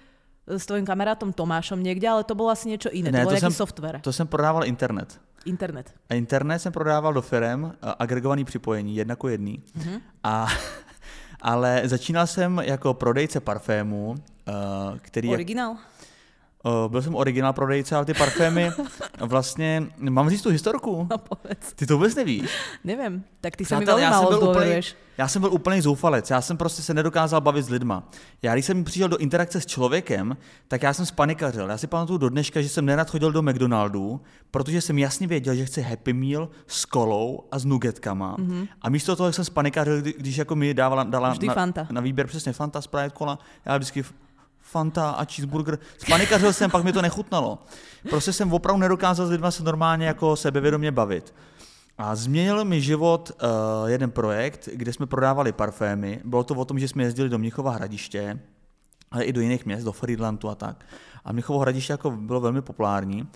[0.47, 3.11] s tvojím kamarátom Tomášom někde, ale to bylo asi něco jiné.
[3.11, 3.99] Ne, to, to jsem, software.
[4.01, 5.21] To jsem prodával internet.
[5.45, 5.93] Internet.
[6.09, 9.63] A internet jsem prodával do firm, agregovaný připojení, jedna ku jedný.
[9.77, 10.01] Mm-hmm.
[10.23, 10.47] A,
[11.41, 14.15] ale začínal jsem jako prodejce parfému,
[15.01, 15.29] který...
[15.29, 15.69] Originál?
[15.71, 15.79] Jak,
[16.87, 18.71] byl jsem originál prodejce, ale ty parfémy,
[19.19, 21.07] vlastně, mám říct tu historku?
[21.11, 21.73] No povedz.
[21.75, 22.49] Ty to vůbec nevíš?
[22.83, 24.81] Nevím, tak ty se mi velmi já jsem málo byl úplný,
[25.17, 28.09] já jsem byl úplný zoufalec, já jsem prostě se nedokázal bavit s lidma.
[28.41, 31.69] Já když jsem přišel do interakce s člověkem, tak já jsem spanikařil.
[31.69, 35.55] Já si pamatuju do dneška, že jsem nerad chodil do McDonaldu, protože jsem jasně věděl,
[35.55, 38.35] že chci Happy Meal s kolou a s nugetkama.
[38.37, 38.67] Mm-hmm.
[38.81, 41.87] A místo toho, jsem spanikařil, kdy- když jako mi dávala, dala Vždy na, Fanta.
[41.91, 44.03] na výběr přesně Fanta, Sprite, kola, já vždycky
[44.67, 45.79] Fanta a cheeseburger.
[45.97, 47.59] Spanikařil jsem, pak mi to nechutnalo.
[48.09, 51.33] Prostě jsem opravdu nedokázal s lidma se normálně jako sebevědomě bavit.
[51.97, 56.21] A změnil mi život uh, jeden projekt, kde jsme prodávali parfémy.
[56.23, 58.39] Bylo to o tom, že jsme jezdili do Mnichova hradiště,
[59.11, 60.85] ale i do jiných měst, do Friedlandu a tak.
[61.25, 63.27] A Mnichovo hradiště jako bylo velmi populární.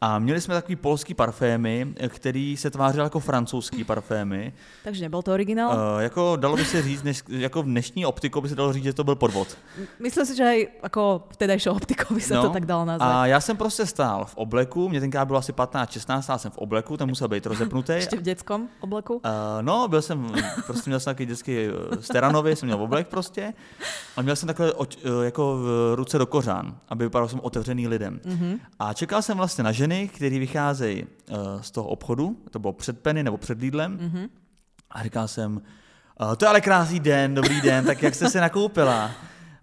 [0.00, 4.52] A měli jsme takový polský parfémy, který se tvářil jako francouzský parfémy.
[4.84, 5.70] Takže nebol to originál?
[5.70, 8.84] Uh, jako dalo by se říct, než, jako v dnešní optikou by se dalo říct,
[8.84, 9.58] že to byl podvod.
[10.00, 13.12] Myslím si, že aj ako vtedajšou optikou by sa No, to tak dalo nazvať.
[13.12, 16.58] A já jsem prostě stál v obleku, mě tenkrát bylo asi 15-16, stál jsem v
[16.58, 17.92] obleku, ten musel být rozepnutý.
[17.92, 19.14] Ešte v detskom obleku?
[19.14, 19.20] Uh,
[19.60, 20.32] no, byl jsem,
[20.66, 23.52] prostě měl jsem takový dětský eh, Steranovi, jsem měl oblek prostě.
[24.16, 28.20] A měl jsem takhle oč, jako v ruce do kořán, aby vypadal jsem otevřený lidem.
[28.24, 28.58] Mm-hmm.
[28.78, 33.00] A čekal jsem vlastně na ženy, které vycházejí uh, z toho obchodu, to bylo před
[33.00, 33.98] Penny nebo před Lidlem.
[33.98, 34.28] Mm-hmm.
[34.90, 38.40] A říkal jsem, uh, to je ale krásný den, dobrý den, tak jak jste se
[38.40, 39.10] nakoupila?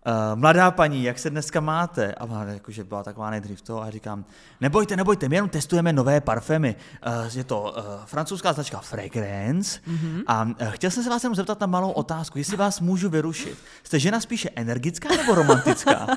[0.07, 2.13] Uh, mladá paní, jak se dneska máte?
[2.13, 4.25] A ona jakože byla taková nejdřív to a říkám,
[4.61, 6.75] nebojte, nebojte, my jenom testujeme nové parfémy.
[7.07, 10.23] Uh, je to uh, francouzská značka Fragrance mm-hmm.
[10.27, 13.57] a uh, chtěl jsem se vás jenom zeptat na malou otázku, jestli vás můžu vyrušit.
[13.83, 15.93] Jste žena spíše energická nebo romantická?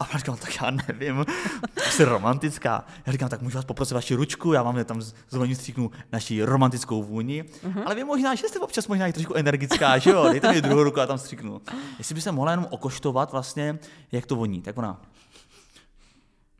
[0.00, 1.24] a ona říkala, tak já nevím,
[1.88, 2.84] asi romantická.
[3.06, 7.02] Já říkám, tak můžu vás poprosit vaši ručku, já vám tam zvoní stříknu naší romantickou
[7.02, 7.42] vůni.
[7.42, 7.82] Mm-hmm.
[7.86, 10.28] Ale vy možná, že jste občas možná i trošku energická, že jo?
[10.30, 11.60] Dejte mi druhou ruku a tam stříknu.
[11.98, 13.78] Jestli by se mohla jenom okoštovat vlastně,
[14.12, 14.62] jak to voní.
[14.62, 15.00] Tak ona,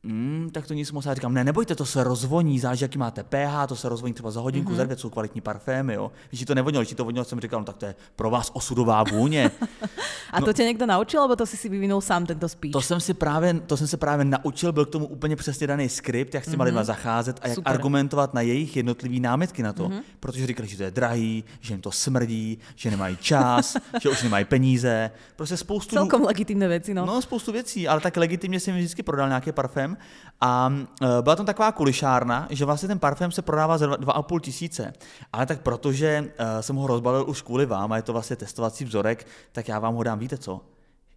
[0.02, 1.06] Mm, tak to nic moc.
[1.06, 4.30] Já říkám, ne, nebojte, to se rozvoní, záleží, jaký máte pH, to se rozvoní třeba
[4.30, 4.76] za hodinku, mm-hmm.
[4.76, 6.12] za dvě, jsou kvalitní parfémy, jo.
[6.28, 9.02] Když to nevonilo, když to vonilo, jsem říkal, no tak to je pro vás osudová
[9.02, 9.50] vůně.
[10.32, 12.72] A to tě někdo naučil, alebo to si si vyvinul sám tento speech?
[12.72, 15.88] To jsem si právě, to jsem se právě naučil, byl k tomu úplně přesně daný
[15.88, 16.66] skript, jak s těma mm-hmm.
[16.66, 17.72] lidma zacházet a jak Super.
[17.72, 19.88] argumentovat na jejich jednotlivý námitky na to.
[19.88, 20.02] Mm-hmm.
[20.20, 24.22] Protože říkali, že to je drahý, že jim to smrdí, že nemají čas, že už
[24.22, 25.11] nemají peníze.
[25.37, 27.06] Prostě spoustu Celkom legitimné veci, no.
[27.06, 29.95] No, spoustu věcí, ale tak legitimně jsem jim vždycky prodal nějaký parfém.
[30.40, 34.92] A uh, byla tam taková kulišárna, že vlastně ten parfém se prodává za 2,5 tisíce.
[35.32, 38.85] Ale tak protože uh, jsem ho rozbalil už kvůli vám a je to vlastně testovací
[38.85, 40.61] vzorek, tak já vám ho dám, víte co?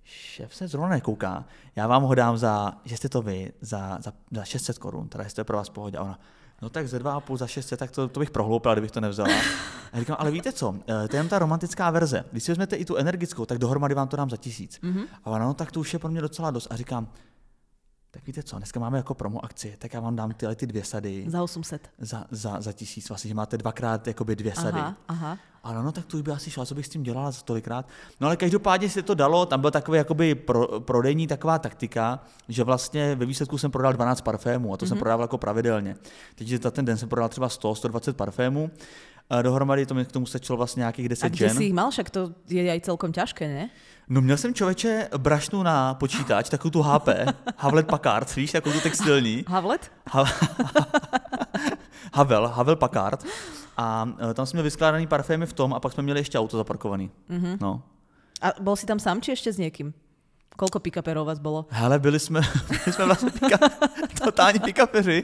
[0.03, 1.45] Šéf se zrovna nekouká.
[1.75, 5.23] Já vám ho dám za, že jste to vy, za, za, za 600 korun, teda
[5.23, 5.97] jestli to je pro vás pohodě.
[5.97, 6.19] A ona,
[6.61, 9.29] no tak ze 2,5 za 600, tak to, to bych prohloupil, kdybych to nevzala.
[9.91, 12.25] A já říkám, ale víte co, eh, to je ta romantická verze.
[12.31, 14.79] Když si vezmete i tu energickou, tak dohromady vám to dám za tisíc.
[14.83, 15.03] Mm-hmm.
[15.23, 16.67] A ona, no tak to už je pro mě docela dost.
[16.71, 17.07] A říkám,
[18.11, 20.83] tak víte co, dneska máme jako promo akci, tak já vám dám tyhle ty dvě
[20.83, 21.89] sady Za 800.
[21.99, 24.79] za, za, za tisíc, vlastně, že máte dvakrát jakoby dvě sady.
[24.79, 25.37] Aha, aha.
[25.63, 27.87] Ale no tak to by asi šlo, co bych s tím dělala za tolikrát.
[28.19, 32.63] No ale každopádně se to dalo, tam byl takový jakoby pro, prodejní taková taktika, že
[32.63, 34.89] vlastně ve výsledku jsem prodal 12 parfémů a to mm-hmm.
[34.89, 35.95] jsem prodával jako pravidelně.
[36.35, 38.71] Teď za ten den jsem prodal třeba 100, 120 parfémů.
[39.41, 41.57] Dohromady to mi k tomu stačilo vlastně nějakých 10 A kde žen.
[41.57, 41.91] si ich mal?
[41.91, 43.69] Však to je aj celkom ťažké, ne?
[44.09, 47.07] No měl jsem člověče brašnu na počítač, takovou tu HP,
[47.57, 49.45] Havlet Packard, víš, takovou tu textilní.
[49.47, 49.91] Havlet?
[50.09, 50.25] Ha-
[52.13, 53.23] Havel, Havel Packard.
[53.77, 56.57] A e, tam jsme měli vyskládaný parfémy v tom a pak jsme měli ještě auto
[56.57, 57.11] zaparkovaný.
[57.29, 57.57] Mm-hmm.
[57.61, 57.81] No.
[58.41, 59.91] A bol si tam sám, či ešte s niekým?
[60.59, 61.65] Koľko pick-uperov vás bolo?
[61.71, 63.57] Hele, byli jsme, byli jsme vlastně pika,
[64.23, 65.23] totální pikapeři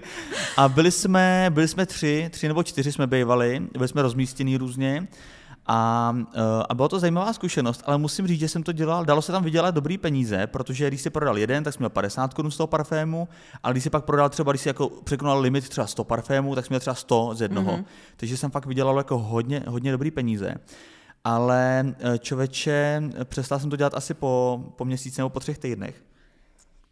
[0.58, 5.08] a byli jsme, byli jsme tři, tři nebo čtyři jsme bývali, byli jsme rozmístění různě
[5.68, 9.22] a, eh, a byla to zajímavá zkušenost, ale musím říct, že jsem to dělal, dalo
[9.22, 12.52] se tam vydělat dobrý peníze, protože když si prodal jeden, tak jsme měl 50 korun
[12.52, 13.28] z toho parfému,
[13.64, 16.66] ale když si pak prodal třeba, když si jako překonal limit třeba 100 parfémů, tak
[16.66, 17.72] jsme měl třeba 100 z jednoho.
[17.72, 17.86] Mm-hmm.
[18.18, 20.56] Takže jsem fakt vydělal jako hodně, hodně dobrý peníze.
[21.26, 26.04] Ale eh, člověče, přestal jsem to dělat asi po, po měsíci nebo po třech týdnech.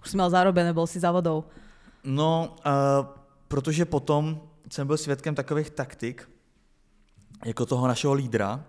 [0.03, 1.43] Už si mal zarobené, bol si závodou.
[2.03, 3.05] No, uh,
[3.47, 6.29] protože potom jsem byl svědkem takových taktik,
[7.45, 8.63] jako toho našeho lídra,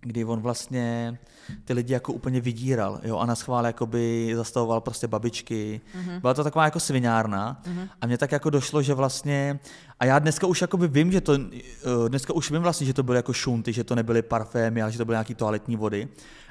[0.00, 1.18] kdy on vlastně
[1.64, 5.80] ty lidi jako úplně vydíral, jo, a na schvál jakoby zastavoval prostě babičky.
[5.98, 6.20] Mm-hmm.
[6.20, 7.88] Byla to taková jako svinárna mm-hmm.
[8.00, 9.58] a mně tak jako došlo, že vlastně,
[10.00, 13.02] a já dneska už jakoby vím, že to, eh, dneska už vím vlastně, že to
[13.02, 16.08] byly jako šunty, že to nebyly parfémy, ale že to byly nějaký toaletní vody.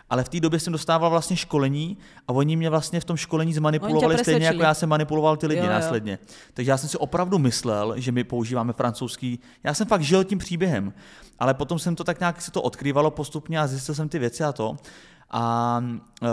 [0.09, 3.53] Ale v té době jsem dostával vlastně školení a oni mě vlastně v tom školení
[3.53, 5.71] zmanipulovali stejně, jako já jsem manipuloval ty lidi Jo, jo.
[5.71, 6.19] následně.
[6.53, 9.39] Takže já jsem si opravdu myslel, že my používáme francouzský.
[9.63, 10.93] Já jsem fakt žil tím příběhem,
[11.39, 14.43] ale potom jsem to tak nějak se to odkrývalo postupně a zjistil jsem ty věci
[14.43, 14.77] a to.
[15.31, 15.83] A,
[16.21, 16.29] uh,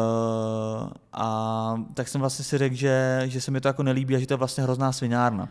[1.12, 4.26] a tak jsem vlastně si řekl, že, že se mi to jako nelíbí a že
[4.26, 5.48] to je vlastně hrozná svinárna.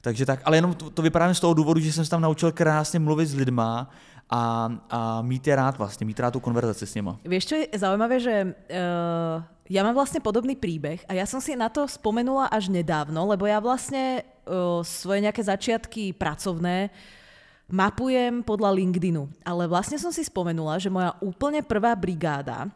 [0.00, 2.52] Takže tak, ale jenom to, to vypadá z toho důvodu, že jsem se tam naučil
[2.52, 3.90] krásně mluvit s lidma
[4.30, 7.18] a, a mít je rád vlastně, mít rád tu konverzaci s nima.
[7.24, 11.54] Vieš, čo je zaujímavé, že uh, ja mám vlastne podobný príbeh a ja som si
[11.54, 16.90] na to spomenula až nedávno, lebo ja vlastne uh, svoje nejaké začiatky pracovné
[17.70, 19.26] mapujem podľa LinkedInu.
[19.42, 22.70] Ale vlastne som si spomenula, že moja úplne prvá brigáda,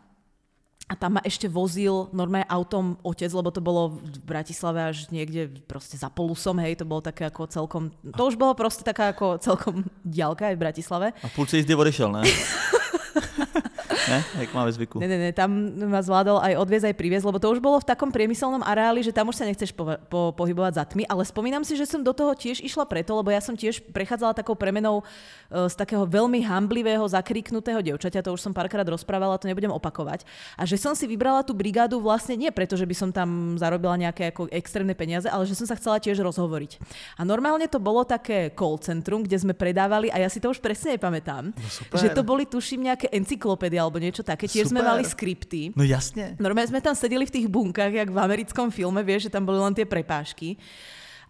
[0.90, 5.46] a tam ma ešte vozil normálne autom otec, lebo to bolo v Bratislave až niekde
[5.70, 9.38] proste za polusom, hej, to bolo také ako celkom, to už bolo proste taká ako
[9.38, 11.06] celkom diálka aj v Bratislave.
[11.22, 12.22] A v půlce jízdy odešel, ne?
[14.08, 14.18] ne?
[14.46, 14.96] Jak máme zvyku.
[15.02, 15.50] Ne, ne, ne, tam
[15.90, 19.12] ma zvládol aj odviezť, aj priviesť, lebo to už bolo v takom priemyselnom areáli, že
[19.12, 22.14] tam už sa nechceš po, po, pohybovať za tmy, ale spomínam si, že som do
[22.14, 26.46] toho tiež išla preto, lebo ja som tiež prechádzala takou premenou uh, z takého veľmi
[26.46, 30.22] hamblivého, zakriknutého devčaťa, to už som párkrát rozprávala, to nebudem opakovať.
[30.54, 33.98] A že som si vybrala tú brigádu vlastne nie preto, že by som tam zarobila
[33.98, 36.78] nejaké ako extrémne peniaze, ale že som sa chcela tiež rozhovoriť.
[37.18, 40.62] A normálne to bolo také call centrum, kde sme predávali, a ja si to už
[40.62, 41.98] presne nepamätám, no super.
[41.98, 44.46] že to boli tuším nejaké encyklopédie alebo niečo také.
[44.46, 44.90] Tiež sme Super.
[44.94, 45.74] mali skripty.
[45.74, 46.38] No jasne.
[46.38, 49.58] Normálne sme tam sedeli v tých bunkách, jak v americkom filme, vieš, že tam boli
[49.58, 50.54] len tie prepážky.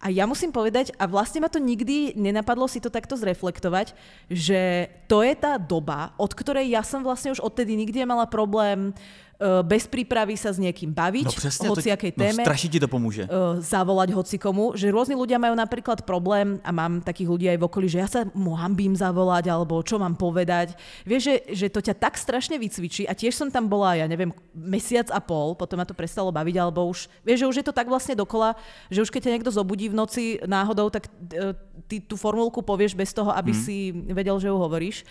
[0.00, 3.92] A ja musím povedať, a vlastne ma to nikdy nenapadlo si to takto zreflektovať,
[4.32, 8.96] že to je tá doba, od ktorej ja som vlastne už odtedy nikdy nemala problém
[8.96, 12.68] uh, bez prípravy sa s niekým baviť, No přesně, o to, hociakej no, téme strašně
[12.68, 13.24] ti to pomůže.
[13.24, 17.64] uh, zavolať hocikomu, že rôzni ľudia majú napríklad problém a mám takých ľudí aj v
[17.64, 20.76] okolí, že ja sa mu hambím zavolať alebo čo mám povedať.
[21.08, 24.28] Vieš, že, že to ťa tak strašne vycvičí a tiež som tam bola, ja neviem,
[24.52, 27.72] mesiac a pol, potom ma to prestalo baviť, alebo už, vieš, že už je to
[27.72, 28.52] tak vlastne dokola,
[28.92, 31.56] že už keď ťa niekto zobudí v noci náhodou, tak uh,
[31.88, 33.62] ty tú formulku povieš bez toho, aby hmm.
[33.64, 33.76] si
[34.12, 35.08] vedel, že ju hovoríš.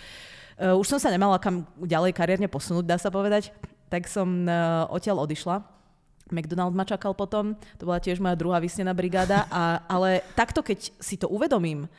[0.60, 3.50] Uh, už som sa nemala kam ďalej kariérne posunúť, dá sa povedať,
[3.90, 5.80] tak som uh, odtiaľ odišla.
[6.30, 10.94] McDonald ma čakal potom, to bola tiež moja druhá vysnená brigáda, a, ale takto keď
[11.02, 11.90] si to uvedomím,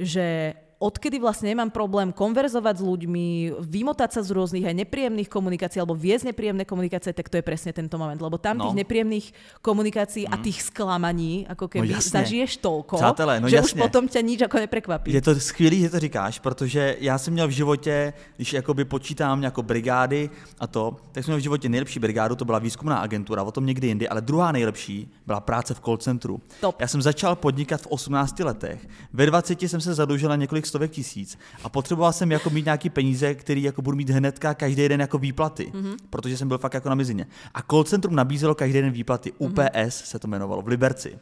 [0.00, 3.26] že odkedy vlastne nemám problém konverzovať s ľuďmi,
[3.64, 7.72] vymotať sa z rôznych aj nepríjemných komunikácií alebo viesť nepríjemné komunikácie, tak to je presne
[7.72, 8.20] tento moment.
[8.20, 8.68] Lebo tam No.
[8.68, 9.26] tých nepríjemných
[9.64, 13.80] komunikácií a tých sklamaní, ako keby No zažiješ toľko, Přátelé, no že už jasne.
[13.80, 15.08] potom ťa nič ako neprekvapí.
[15.12, 19.42] Je to skvělý, že to říkáš, protože já jsem měl v životě, když jakoby počítám
[19.42, 23.42] jako brigády a to, tak jsem měl v životě nejlepší brigádu, to byla výzkumná agentura,
[23.42, 26.40] o tom někdy jindy, ale druhá nejlepší byla práce v call centru.
[26.60, 26.76] Top.
[26.80, 30.90] Já jsem začal podnikat v 18 letech, ve 20 jsem se zadlužil na několik stovek
[30.90, 35.00] tisíc a potřeboval jsem jako mít nějaký peníze, který jako budu mít hnedka každý den
[35.00, 35.96] jako výplaty, mm-hmm.
[36.10, 37.26] protože jsem byl fakt jako na mizině.
[37.54, 41.18] A call centrum nabízelo každý den výplaty, UPS se to jmenovalo, v Liberci.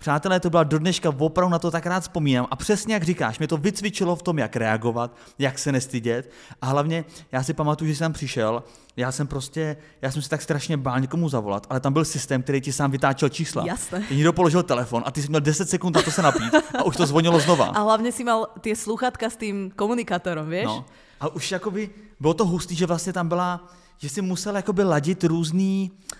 [0.00, 2.46] Přátelé, to byla do dneška, opravdu na to tak rád vzpomínám.
[2.50, 6.30] A přesně jak říkáš, mě to vycvičilo v tom, jak reagovat, jak se nestydět.
[6.62, 8.62] A hlavně, já si pamatuju, že jsem přišel,
[8.96, 12.42] já jsem prostě, já jsem si tak strašně bál někomu zavolat, ale tam byl systém,
[12.42, 13.64] který ti sám vytáčel čísla.
[13.66, 14.00] Jasné.
[14.08, 16.82] Ty někdo položil telefon a ty jsi měl 10 sekund na to se napít a
[16.82, 17.66] už to zvonilo znova.
[17.66, 20.64] A hlavne si mal tie slúchatka s tým komunikátorom, vieš?
[20.64, 20.84] No.
[21.20, 23.68] A už jakoby bylo to hustý, že vlastně tam byla,
[24.00, 26.19] že si musel jakoby ladit různý, uh,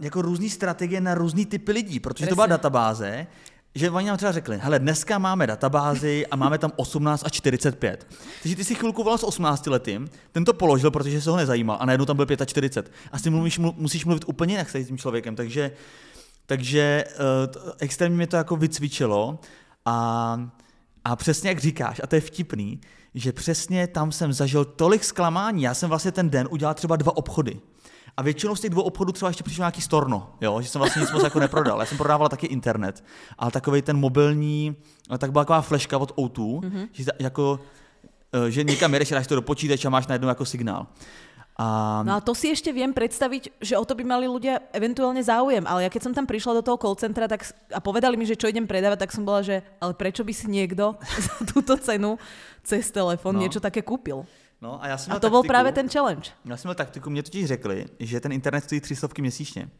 [0.00, 3.26] jako různý strategie na různý typy lidí, protože to byla databáze,
[3.74, 8.06] že oni nám třeba řekli, hele, dneska máme databázi a máme tam 18 a 45.
[8.42, 11.76] Takže ty si chvilku volal s 18 letým, ten to položil, protože se ho nezajímal
[11.80, 12.92] a najednou tam byl 45.
[13.12, 15.70] A s tím mluvíš, mlu, musíš mluvit úplně jinak s tím člověkem, takže,
[16.46, 19.38] takže uh, extrémně mě to jako vycvičilo
[19.84, 20.50] a,
[21.04, 22.80] a přesně jak říkáš, a to je vtipný,
[23.14, 25.62] že přesně tam jsem zažil tolik zklamání.
[25.62, 27.60] Já jsem vlastně ten den udělal třeba dva obchody.
[28.18, 30.60] A většinou z těch dvou obchodů třeba ještě přišel nějaký storno, jo?
[30.62, 31.80] že jsem vlastně nic moc jako neprodal.
[31.80, 33.04] Já jsem prodával taky internet,
[33.38, 34.76] ale takový ten mobilní,
[35.18, 36.88] tak byla taková fleška od O2, mm-hmm.
[36.92, 37.60] že, jako,
[38.32, 40.86] eh, že někam jedeš, dáš to do počítače a máš najednou jako signál.
[41.58, 45.18] A, No a to si ešte viem predstaviť, že o to by mali ľudia eventuálne
[45.22, 48.26] záujem, ale ja keď som tam prišla do toho call centra tak, a povedali mi,
[48.26, 50.94] že čo idem predávať, tak som bola, že ale prečo by si niekto
[51.26, 52.14] za túto cenu
[52.62, 53.42] cez telefon No.
[53.42, 54.22] niečo také kúpil?
[54.60, 55.46] No, a, já jsem A to taktiku.
[55.46, 56.30] práve ten challenge.
[56.44, 59.70] Já jsem měl taktiku, mě totiž řekli, že ten internet stojí 300 měsíčně.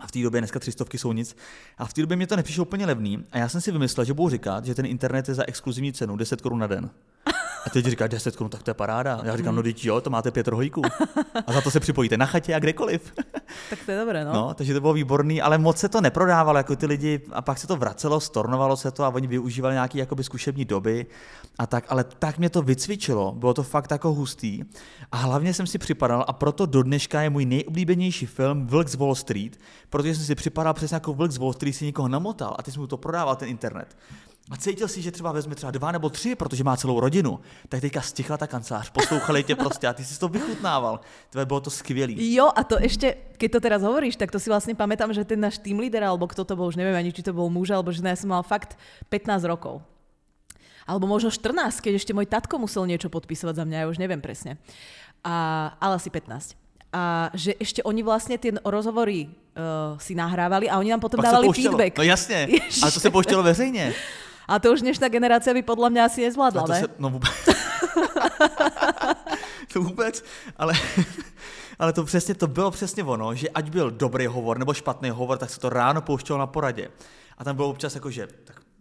[0.00, 1.36] A v té době dneska 300 jsou nic.
[1.78, 3.24] A v té době mě to nepřišlo úplně levný.
[3.32, 6.16] A já jsem si vymyslel, že budu říkat, že ten internet je za exkluzivní cenu
[6.16, 6.90] 10 korun na den.
[7.66, 9.20] A teď říká 10 korun, tak to je paráda.
[9.24, 10.82] Já říkám, no teď jo, to máte pět rohlíků.
[11.46, 13.12] A za to se připojíte na chatě a kdekoliv.
[13.70, 14.32] Tak to je dobré, no.
[14.32, 17.58] No, takže to bylo výborný, ale moc se to neprodávalo, jako ty lidi, a pak
[17.58, 21.06] se to vracelo, stornovalo se to a oni využívali nějaké jakoby zkušební doby
[21.58, 24.64] a tak, ale tak mě to vycvičilo, bylo to fakt jako hustý
[25.12, 28.94] a hlavně jsem si připadal a proto do dneška je můj nejoblíbenější film Vlk z
[28.94, 32.56] Wall Street, protože jsem si připadal přesně jako Vlk z Wall Street si někoho namotal
[32.58, 33.96] a ty jsi mu to prodával ten internet.
[34.50, 37.80] A cítil si, že třeba vezme třeba dva nebo tři, protože má celou rodinu, tak
[37.80, 41.00] teďka stichla ta kancelář, poslouchali tě prostě a ty si to vychutnával.
[41.30, 42.34] To bylo to skvělý.
[42.34, 45.40] Jo, a to ještě, keď to teraz hovoríš, tak to si vlastně pamätám, že ten
[45.40, 47.92] náš tým líder, alebo kto to bol, už neviem ani, či to bol muž alebo
[47.92, 48.76] žena, ja som mal fakt
[49.08, 49.80] 15 rokov.
[50.86, 54.20] Alebo možno 14, keď ešte môj tatko musel niečo podpisovať za mňa, ja už neviem
[54.20, 54.60] presne.
[55.24, 56.52] A, ale asi 15
[56.94, 61.26] a že ešte oni vlastne tie rozhovory uh, si nahrávali a oni nám potom Pak
[61.26, 61.98] dávali feedback.
[61.98, 63.90] No jasne, ale to sa pouštělo veřejne.
[64.48, 66.80] A to už dnešná generácia by podľa mňa asi nezvládla, no, ne?
[66.80, 67.34] Se, no vůbec.
[69.72, 70.24] to vůbec,
[70.56, 70.74] ale,
[71.78, 75.38] ale to přesně, to bylo přesně ono, že ať byl dobrý hovor nebo špatný hovor,
[75.38, 76.90] tak se to ráno pouštělo na poradě.
[77.38, 78.28] A tam bylo občas jako, že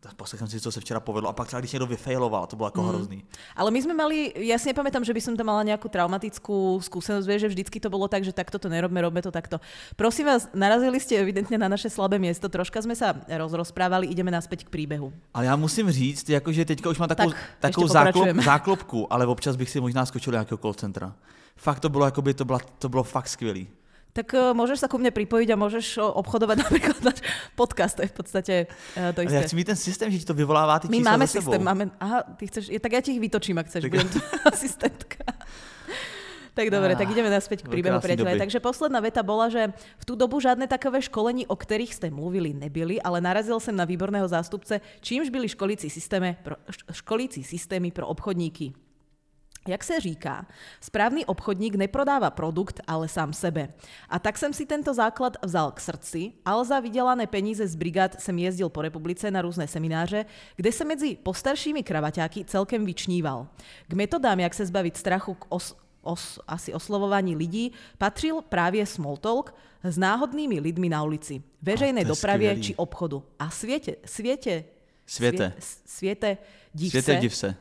[0.03, 2.67] tak poslechám si, co se včera povedlo a pak třeba když někdo vyfailoval, to bylo
[2.67, 2.89] jako mm.
[2.89, 3.23] hrozný.
[3.55, 7.23] Ale my jsme mali, ja si nepamätám, že by som tam mala nejakú traumatickú skúsenosť,
[7.23, 9.63] vieš, že vždycky to bolo tak, že takto to nerobme, robme to takto.
[9.95, 13.15] Prosím vás, narazili ste evidentně na naše slabé miesto, troška jsme sa
[13.55, 15.13] rozprávali, ideme naspäť k príbehu.
[15.33, 19.55] Ale já musím říct, jakože teďka už mám takovou, tak, takovou záklop, záklopku, ale občas
[19.55, 21.15] bych si možná skočil do nějakého call centra.
[21.55, 23.67] Fakt to bylo, jakoby, to, bylo, to bylo fakt skvělý
[24.13, 27.19] tak uh, môžeš sa ku mne pripojiť a môžeš obchodovať napríklad náš
[27.57, 29.33] podcast, to je v podstate uh, to isté.
[29.33, 31.89] Ale ja chci mít ten systém, že ti to vyvolává ty My máme systém, máme,
[31.97, 33.91] aha, ty chceš, tak ja ti ich vytočím, ak chceš, tak...
[33.91, 34.19] budem tu
[34.53, 35.25] asistentka.
[36.53, 38.37] Tak dobre, ah, tak ideme naspäť k príbehu priateľa.
[38.37, 42.53] Takže posledná veta bola, že v tú dobu žiadne takové školení, o ktorých ste mluvili,
[42.53, 46.61] nebyli, ale narazil som na výborného zástupce, čímž byli školící, systémy pro,
[46.93, 48.69] školící systémy pro obchodníky.
[49.67, 50.45] Jak se říká,
[50.81, 53.73] správný obchodník neprodává produkt, ale sám sebe.
[54.09, 58.21] A tak jsem si tento základ vzal k srdci, ale za vydělané peníze z brigád
[58.21, 63.47] jsem jezdil po republice na různé semináře, kde se mezi postaršími kravaťáky celkem vyčníval.
[63.87, 69.17] K metodám, jak se zbavit strachu k os, os, asi oslovování lidí, patřil právě small
[69.17, 72.63] talk s náhodnými lidmi na ulici, veřejné dopravě skvělý.
[72.63, 73.23] či obchodu.
[73.39, 74.63] A světě, světě,
[75.05, 75.53] světe,
[75.85, 76.37] světe,
[76.73, 77.55] div světe, div se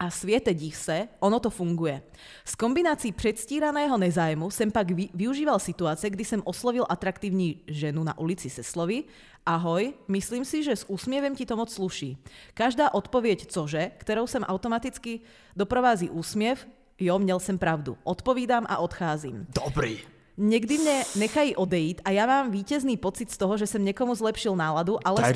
[0.00, 2.02] a sviete div se, ono to funguje.
[2.44, 8.50] Z kombinácií předstíraného nezájmu jsem pak využíval situace, kdy jsem oslovil atraktivní ženu na ulici
[8.50, 9.04] se slovy
[9.48, 12.18] Ahoj, myslím si, že s úsměvem ti to moc sluší.
[12.54, 15.20] Každá odpověď cože, kterou jsem automaticky
[15.56, 17.96] doprovází úsměv, jo, měl jsem pravdu.
[18.04, 19.46] Odpovídám a odcházím.
[19.64, 19.98] Dobrý.
[20.36, 24.56] Někdy mě nechají odejít a já mám vítězný pocit z toho, že jsem někomu zlepšil
[24.56, 25.32] náladu, ale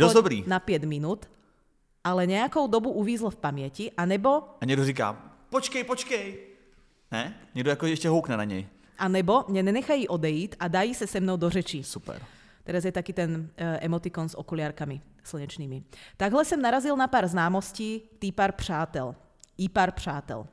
[0.46, 1.26] na pět minut
[2.04, 4.42] ale nějakou dobu uvízl v paměti, anebo...
[4.60, 6.38] A někdo říká, počkej, počkej.
[7.10, 7.34] Ne?
[7.54, 8.66] Někdo jako ještě houkne na něj.
[8.98, 11.84] A nebo mě nenechají odejít a dají se se mnou do řečí.
[11.84, 12.22] Super.
[12.64, 15.82] Teraz je taký ten uh, emotikon s okuliárkami slnečnými.
[16.16, 19.14] Takhle jsem narazil na pár známostí, tý pár přátel.
[19.58, 20.46] I pár přátel.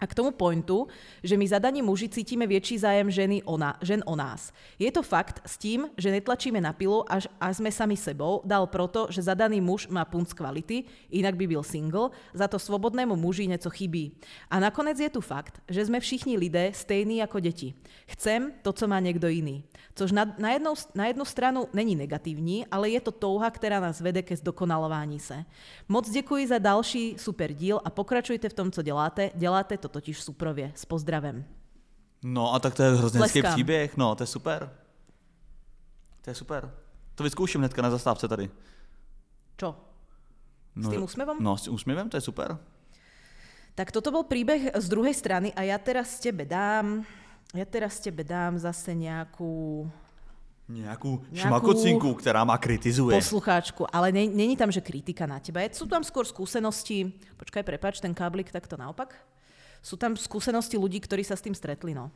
[0.00, 0.88] A k tomu pointu,
[1.20, 4.48] že my zadaní muži cítime väčší zájem ženy o na, žen o nás.
[4.80, 8.64] Je to fakt s tím, že netlačíme na pilu až a sme sami sebou, dal
[8.64, 13.46] proto, že zadaný muž má punc kvality, inak by byl single, za to svobodnému muži
[13.46, 14.16] něco chybí.
[14.50, 17.74] A nakonec je tu fakt, že sme všichni lidé stejní jako deti.
[18.08, 19.64] Chcem to, co má někdo jiný.
[19.94, 24.00] Což na, na, jednou, na jednu stranu není negativní, ale je to touha, která nás
[24.00, 25.44] vede ke zdokonalování se.
[25.88, 29.30] Moc děkuji za další super díl a pokračujte v tom, co děláte.
[29.34, 30.72] Děláte to totiž suprově.
[30.74, 31.44] S pozdravem.
[32.22, 34.70] No a tak to je hrozně hezký příběh, no to je super.
[36.20, 36.70] To je super.
[37.14, 38.50] To vyzkouším hnedka na zastávce tady.
[39.56, 39.76] Čo?
[40.76, 41.36] S no, tím úsměvem?
[41.40, 42.58] No, s úsměvem, to je super.
[43.74, 47.04] Tak toto byl příběh z druhé strany a já teraz tebe dám
[47.50, 49.90] ja teraz tebe dám zase nějakou
[50.70, 53.18] Nějakou, šmakocinku, která má kritizuje.
[53.18, 55.66] Poslucháčku, ale ne, není tam, že kritika na teba.
[55.74, 57.10] Sú tam skôr skúsenosti,
[57.42, 59.18] počkaj, prepač, ten káblik takto naopak.
[59.80, 62.12] Sú tam skúsenosti ľudí, ktorí sa s tým stretli, no.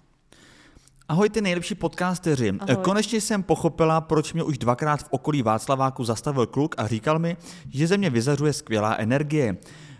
[1.09, 2.53] Ahoj ty nejlepší podcasteři.
[2.61, 2.77] Ahoj.
[2.85, 7.37] Konečně jsem pochopila, proč mě už dvakrát v okolí Václaváku zastavil kluk a říkal mi,
[7.71, 9.57] že ze mě vyzařuje skvělá energie.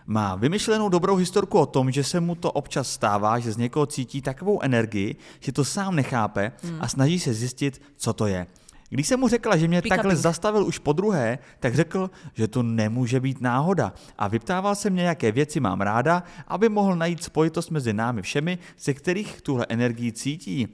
[0.07, 3.87] Má vymyšlenou dobrou historku o tom, že se mu to občas stává, že z někoho
[3.87, 6.79] cítí takovou energii, že to sám nechápe hmm.
[6.81, 8.47] a snaží se zjistit, co to je.
[8.95, 10.23] Když jsem mu řekla, že mě Pika takhle pink.
[10.23, 15.03] zastavil už po druhé, tak řekl, že to nemůže být náhoda a vyptával se mě,
[15.03, 20.13] jaké věci mám ráda, aby mohl najít spojitost mezi námi všemi, ze kterých tuhle energii
[20.13, 20.69] cítí.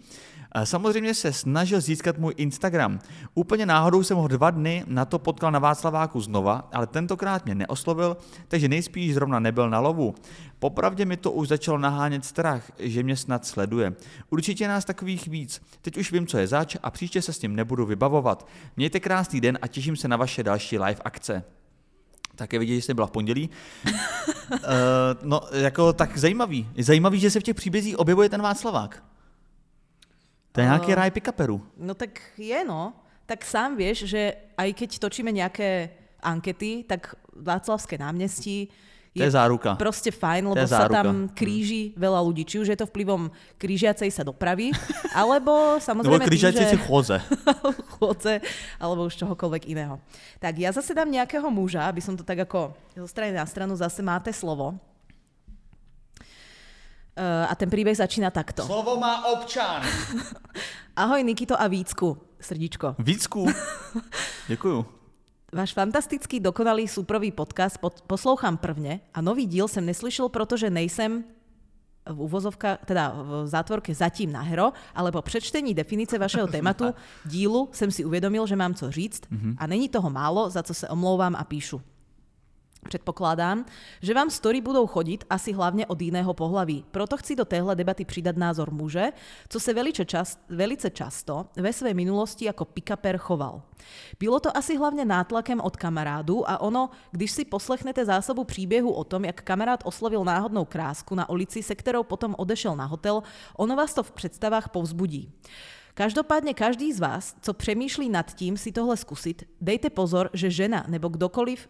[0.64, 2.98] Samozřejmě se snažil získat můj Instagram.
[3.34, 7.54] Úplně náhodou jsem ho dva dny na to potkal na Václaváku znova, ale tentokrát mě
[7.54, 8.16] neoslovil,
[8.48, 10.14] takže nejspíš zrovna nebyl na lovu.
[10.58, 13.94] Popravdě mi to už začalo nahánět strach, že mě snad sleduje.
[14.30, 15.62] Určitě nás takových víc.
[15.82, 18.46] Teď už vím, co je zač a příště se s ním nebudu vybavovat.
[18.76, 21.42] Mějte krásný den a těším se na vaše další live akce.
[22.36, 23.50] Také vidět, že jste byla v pondělí.
[23.86, 23.92] uh,
[25.22, 26.68] no, jako tak zajímavý.
[26.78, 29.02] Zajímavý, že se v těch příbězích objevuje ten Václavák.
[30.52, 31.28] To je nějaký ráj pick
[31.76, 32.92] No tak je, no.
[33.26, 35.90] Tak sám vieš, že aj keď točíme nejaké
[36.22, 38.68] ankety, tak Václavské náměstí
[39.10, 39.74] To je záruka.
[39.74, 42.46] proste fajn, lebo je sa tam kríži veľa ľudí.
[42.46, 44.70] Či už je to vplyvom krížiacej sa dopravy,
[45.18, 47.16] alebo Nebo samozrejme križající že si chôze.
[47.98, 48.38] chôdze,
[48.78, 49.98] alebo už čohokoľvek iného.
[50.38, 53.74] Tak ja zase dám nejakého muža, aby som to tak ako zo strany na stranu
[53.74, 54.78] zase máte slovo.
[57.20, 58.64] Uh, a ten príbeh začína takto.
[58.64, 59.84] Slovo má občan.
[60.96, 62.96] Ahoj Nikito a Vícku, srdíčko.
[62.98, 63.44] Vícku.
[64.48, 64.86] Děkuju.
[65.52, 71.24] Váš fantastický, dokonalý, súprový podcast pod, poslouchám prvne a nový díl jsem neslyšel, protože nejsem
[72.08, 76.94] v úvozovka, teda v zátvorke zatím na hero, ale po přečtení definice vašeho tématu
[77.24, 79.22] dílu jsem si uvědomil, že mám co říct
[79.58, 81.82] a není toho málo, za co se omlouvám a píšu.
[82.88, 83.64] Předpokládám,
[84.02, 86.84] že vám story budou chodit asi hlavně od jiného pohlaví.
[86.90, 89.12] Proto chci do téhle debaty přidat názor muže,
[89.48, 93.62] co se velice, čas, velice často ve své minulosti jako pick-upper choval.
[94.18, 99.04] Bylo to asi hlavně nátlakem od kamarádů a ono, když si poslechnete zásobu příběhu o
[99.04, 103.22] tom, jak kamarád oslovil náhodnou krásku na ulici, se kterou potom odešel na hotel,
[103.56, 105.32] ono vás to v představách povzbudí.
[105.94, 110.84] Každopádně každý z vás, co přemýšlí nad tím si tohle zkusit, dejte pozor, že žena
[110.88, 111.68] nebo kdokoliv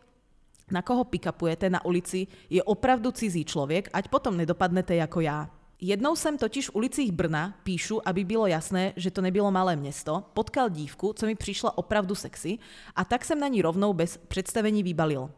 [0.73, 5.51] na koho pikapujete na ulici, je opravdu cizí člověk, ať potom nedopadnete jako já.
[5.81, 10.25] Jednou jsem totiž v ulicích Brna, píšu, aby bylo jasné, že to nebylo malé město,
[10.35, 12.59] potkal dívku, co mi přišla opravdu sexy
[12.97, 15.31] a tak jsem na ní rovnou bez představení vybalil.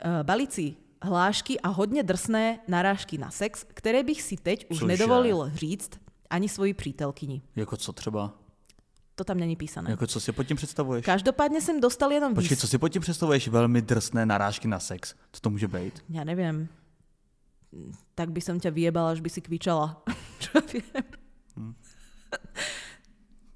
[0.00, 4.86] E, Balici hlášky a hodně drsné narážky na sex, které bych si teď už Cože?
[4.86, 5.90] nedovolil říct
[6.30, 7.42] ani svoji přítelkyni.
[7.56, 8.32] Jako co třeba?
[9.16, 9.90] To tam není písané.
[9.90, 11.04] Jako co si pod tím představuješ?
[11.04, 13.48] Každopádně jsem dostal jenom Počkej, výs- co si pod tím představuješ?
[13.48, 15.14] Velmi drsné narážky na sex.
[15.32, 16.04] Co to může být?
[16.12, 16.68] Ja neviem.
[18.14, 20.00] Tak by som ťa vyjebala, až by si kvičala.
[20.44, 21.04] Čo viem.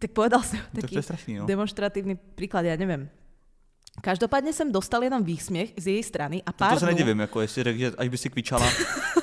[0.01, 1.45] tak povedal Tak taký to je strašný, no.
[1.47, 3.09] demonstratívny príklad, ja neviem.
[4.01, 7.21] Každopádně jsem dostal jenom výsměch z její strany a To, pár, to se dnů, nedivím,
[7.21, 8.65] jako jestli řekl, že až by si kvičala.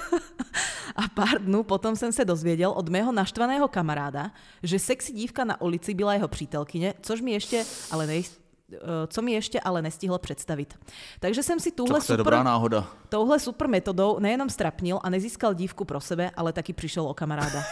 [1.17, 4.31] pár dnů potom jsem se dozvěděl od mého naštvaného kamaráda,
[4.63, 9.21] že sexy dívka na ulici byla jeho přítelkyně, což mi ještě ale nej, eh, co
[9.21, 10.77] mi ještě ale nestihl představit.
[11.19, 12.85] Takže jsem si tuhle super dobrá náhoda.
[13.09, 17.65] Touhle super metodou nejenom strapnil a nezískal dívku pro sebe, ale taky přišel o kamaráda.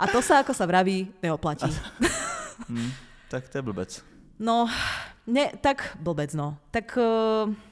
[0.00, 1.68] a to sa, ako sa vraví, neoplatí.
[2.68, 2.92] Hm,
[3.32, 3.90] tak to je blbec.
[4.38, 4.68] No,
[5.26, 6.56] ne, tak blbec, no.
[6.70, 6.98] Tak...
[7.00, 7.69] Uh,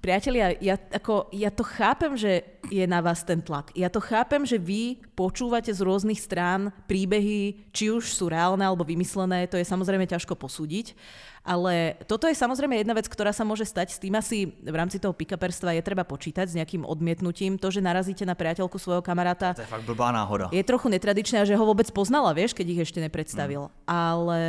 [0.00, 2.42] priatelia, ja, ako, ja to chápem, že
[2.72, 3.68] je na vás ten tlak.
[3.76, 8.84] Ja to chápem, že vy počúvate z rôznych strán príbehy, či už sú reálne alebo
[8.84, 10.96] vymyslené, to je samozrejme ťažko posúdiť.
[11.40, 13.96] Ale toto je samozrejme jedna vec, ktorá sa môže stať.
[13.96, 17.56] S tým asi v rámci toho pick-uperstva je treba počítať s nejakým odmietnutím.
[17.56, 20.52] To, že narazíte na priateľku svojho kamaráta, To je fakt blbá náhoda.
[20.52, 23.72] je trochu netradičné že ho vôbec poznala, vieš, keď ich ešte nepredstavil.
[23.88, 24.40] Ale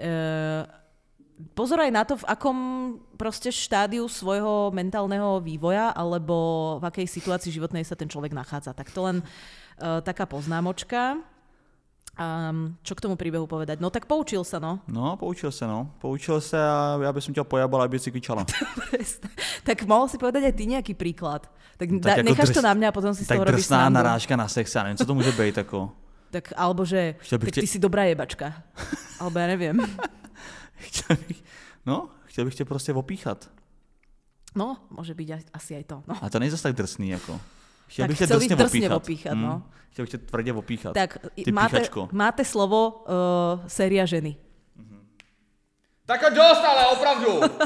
[0.00, 0.83] e,
[1.54, 2.58] pozor aj na to, v akom
[3.18, 6.34] proste štádiu svojho mentálneho vývoja alebo
[6.78, 8.72] v akej situácii životnej sa ten človek nachádza.
[8.72, 9.24] Tak to len e,
[10.02, 11.18] taká poznámočka.
[12.14, 13.82] Um, čo k tomu príbehu povedať?
[13.82, 14.78] No tak poučil sa, no.
[14.86, 15.90] No, poučil se, no.
[15.98, 18.46] Poučil se a já bych tě pojabal, aby si kvičala.
[19.66, 21.50] tak mohol si povedať aj ty nejaký príklad.
[21.74, 23.44] Tak, Tak da, jako necháš drs- to na mňa a potom si z tak toho
[23.50, 23.94] robíš drsná srandu.
[23.98, 25.90] narážka na sex, já nevím, co to může být, jako.
[26.30, 28.62] Tak, alebo že tak tě- ty si dobrá jebačka.
[29.18, 29.74] alebo ja neviem.
[30.86, 31.44] Chtěl bych,
[31.86, 33.50] no, chtěl bych tě prostě opíchat.
[34.54, 34.76] No,
[35.14, 36.02] byť aj- asi aj to.
[36.06, 36.14] No.
[36.22, 37.40] A to není zase tak drsný, jako.
[37.86, 38.96] Chtěl Tak bych tě drsně drsně opíchat.
[38.96, 39.62] opíchat, no.
[39.90, 40.94] Chtěl bych tě tvrdě opíchat.
[40.94, 42.08] Tak Ty máte, píchačko.
[42.12, 44.36] máte slovo uh, séria ženy.
[46.06, 47.40] Tak a dost, ale opravdu!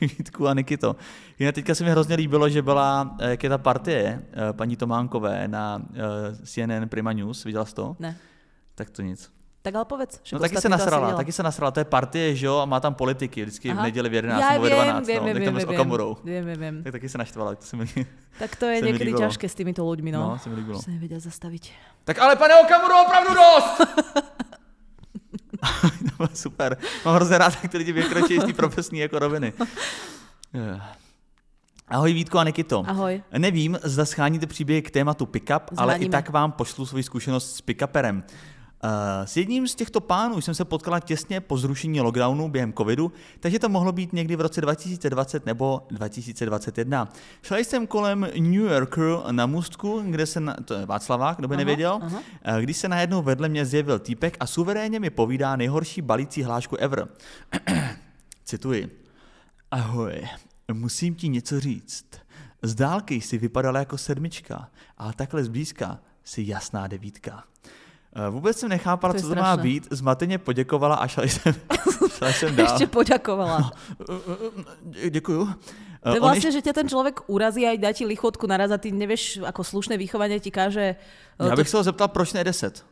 [0.00, 0.96] Vítku a Nikito.
[1.38, 4.76] Jinak teďka se mi hrozně líbilo, že byla, eh, jak je ta partie eh, paní
[4.76, 5.82] Tománkové na
[6.44, 7.96] CNN Prima News, viděla jsi to?
[7.98, 8.16] Ne.
[8.74, 9.32] Tak to nic.
[9.68, 10.20] Tak ale povedz.
[10.22, 12.80] však No taky se nasrala, taky se nasrala, to je partie, že jo, a má
[12.80, 13.82] tam politiky, vždycky v Aha.
[13.82, 16.16] neděli v 11 Já nebo ve vím, 12, vím, no, vím, s vím, Okamurou.
[16.24, 16.82] vím, vím, vím.
[16.82, 17.86] Tak taky se naštvala, to se mi,
[18.38, 20.20] Tak to je někdy ťažké s týmito ľuďmi, no.
[20.20, 20.82] no, se mi líbilo.
[20.82, 21.72] Se nevedia zastaviť.
[22.04, 23.76] Tak ale pane Okamuro, opravdu dost!
[26.08, 26.76] to bylo super.
[27.04, 29.52] Mám hrozně rád, jak ty lidi vykročí z té profesní jako roviny.
[31.88, 32.84] Ahoj Vítko a Nikito.
[32.86, 33.22] Ahoj.
[33.38, 37.60] Nevím, zda scháníte příběh k tématu pickup, ale i tak vám pošlu svoji zkušenost s
[37.60, 38.24] pickuperem.
[39.24, 43.58] S jedním z těchto pánů jsem se potkala těsně po zrušení lockdownu během covidu, takže
[43.58, 47.08] to mohlo být někdy v roce 2020 nebo 2021.
[47.42, 51.54] Šla jsem kolem New Yorker na můstku, kde se, na, to je Václavák, kdo by
[51.54, 52.22] Aha, nevěděl, aha.
[52.42, 56.76] eh, když se najednou vedle mě zjevil týpek a suverénně mi povídá nejhorší balící hlášku
[56.76, 57.08] ever.
[58.44, 59.02] Cituji.
[59.70, 60.28] Ahoj,
[60.72, 62.06] musím ti něco říct.
[62.62, 67.44] Z dálky jsi vypadala jako sedmička, ale takhle zblízka jsi jasná devítka.
[68.18, 69.86] Eh, Vůbec jsem nechápala, To co to má být.
[69.90, 71.54] Zmateně poděkovala a šla jsem,
[72.18, 72.66] šla jsem dál.
[72.66, 73.70] Ešte poďakovala.
[74.90, 75.46] Dě- Děkuju.
[75.46, 78.70] To Eh, je on vlastne, že ťa ten človek urazí a dá ti lichotku naraz
[78.70, 80.94] a ty nevieš, ako slušné vychovanie ti káže...
[81.42, 82.86] Já to- bych se ho zeptal, proč ne 10?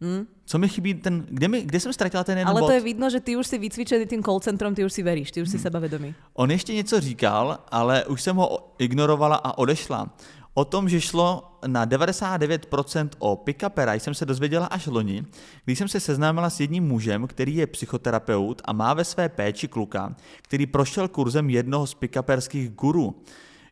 [0.00, 0.26] Hm?
[0.46, 2.66] Co mi chybí ten, kde, mi, kde jsem ztratila ten jeden Ale bod?
[2.66, 5.30] to je vidno, že ty už si vycvičený tým call centrom, ty už si veríš,
[5.30, 6.14] ty už si sebavedomý.
[6.34, 10.06] On ještě něco říkal, ale už jsem ho ignorovala a odešla.
[10.54, 15.24] O tom, že šlo na 99% o pickupera, jsem se dozvěděla až loni,
[15.64, 19.68] když jsem se seznámila s jedním mužem, který je psychoterapeut a má ve své péči
[19.68, 23.22] kluka, který prošel kurzem jednoho z pickuperských guru.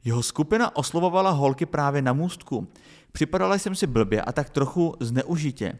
[0.05, 2.69] Jeho skupina oslovovala holky právě na můstku.
[3.13, 5.79] Připadala jsem si blbě a tak trochu zneužitě.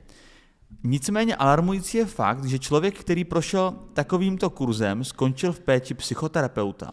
[0.85, 6.93] Nicméně alarmující je fakt, že člověk, který prošel takovýmto kurzem, skončil v péči psychoterapeuta.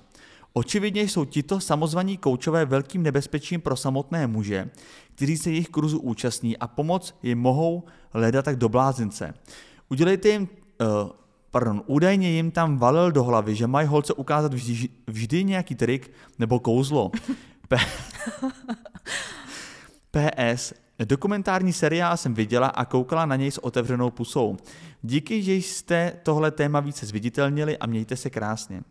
[0.53, 4.69] Očividně jsou tito samozvaní koučové velkým nebezpečím pro samotné muže,
[5.15, 9.33] kteří se jejich kurzu účastní a pomoc jim mohou hledat tak do blázince.
[9.89, 10.87] Udělejte jim, uh,
[11.51, 16.11] pardon, údajně jim tam valil do hlavy, že mají holce ukázat vždy, vždy nějaký trik
[16.39, 17.11] nebo kouzlo.
[17.67, 17.77] P-
[20.55, 20.73] PS.
[21.05, 24.57] Dokumentární seriál jsem viděla a koukala na něj s otevřenou pusou.
[25.01, 28.81] Díky, že jste tohle téma více zviditelnili a mějte se krásně.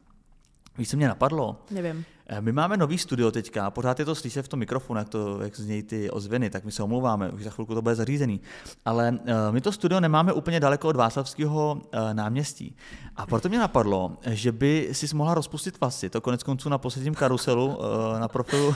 [0.79, 1.57] Víš, co mě napadlo?
[1.71, 2.05] Neviem.
[2.29, 5.43] Eh, My máme nový studio teďka, pořád je to slyšet v tom mikrofonu, jak, to,
[5.43, 8.41] jak znějí ty ozvěny, tak my se omlouváme, už za chvilku to bude zařízený.
[8.85, 9.17] Ale uh,
[9.51, 12.77] my to studio nemáme úplně daleko od Václavského uh, náměstí.
[13.17, 16.11] A proto mě napadlo, že by si mohla rozpustit vlasy.
[16.11, 17.75] To konec konců na posledním karuselu uh,
[18.21, 18.75] na profilu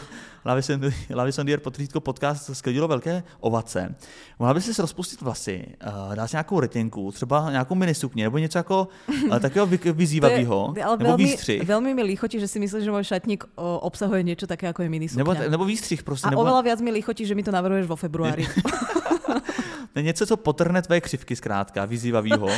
[1.14, 3.94] Lavisondier potřítko podcast sklidilo velké ovace.
[4.38, 5.66] Mohla by si rozpustit vlasy,
[6.08, 8.88] uh, dát si nějakou retinku, třeba nějakou minisukni, nebo něco jako
[9.24, 11.62] uh, takového vy- vyzývavého, nebo veľmi, výstřih.
[11.62, 14.88] veľmi mi lichotí, že si myslíš, že môj šatník o, obsahuje niečo také ako je
[14.88, 15.20] minisukňa.
[15.24, 16.26] Nebo, nebo výstřih prostě.
[16.26, 16.42] a nebo...
[16.42, 18.48] oveľa viac mi lichotí, že mi to navrhuješ vo februári.
[19.96, 22.52] Něco, co potrhne tvé křivky zkrátka, vyzývavýho, uh,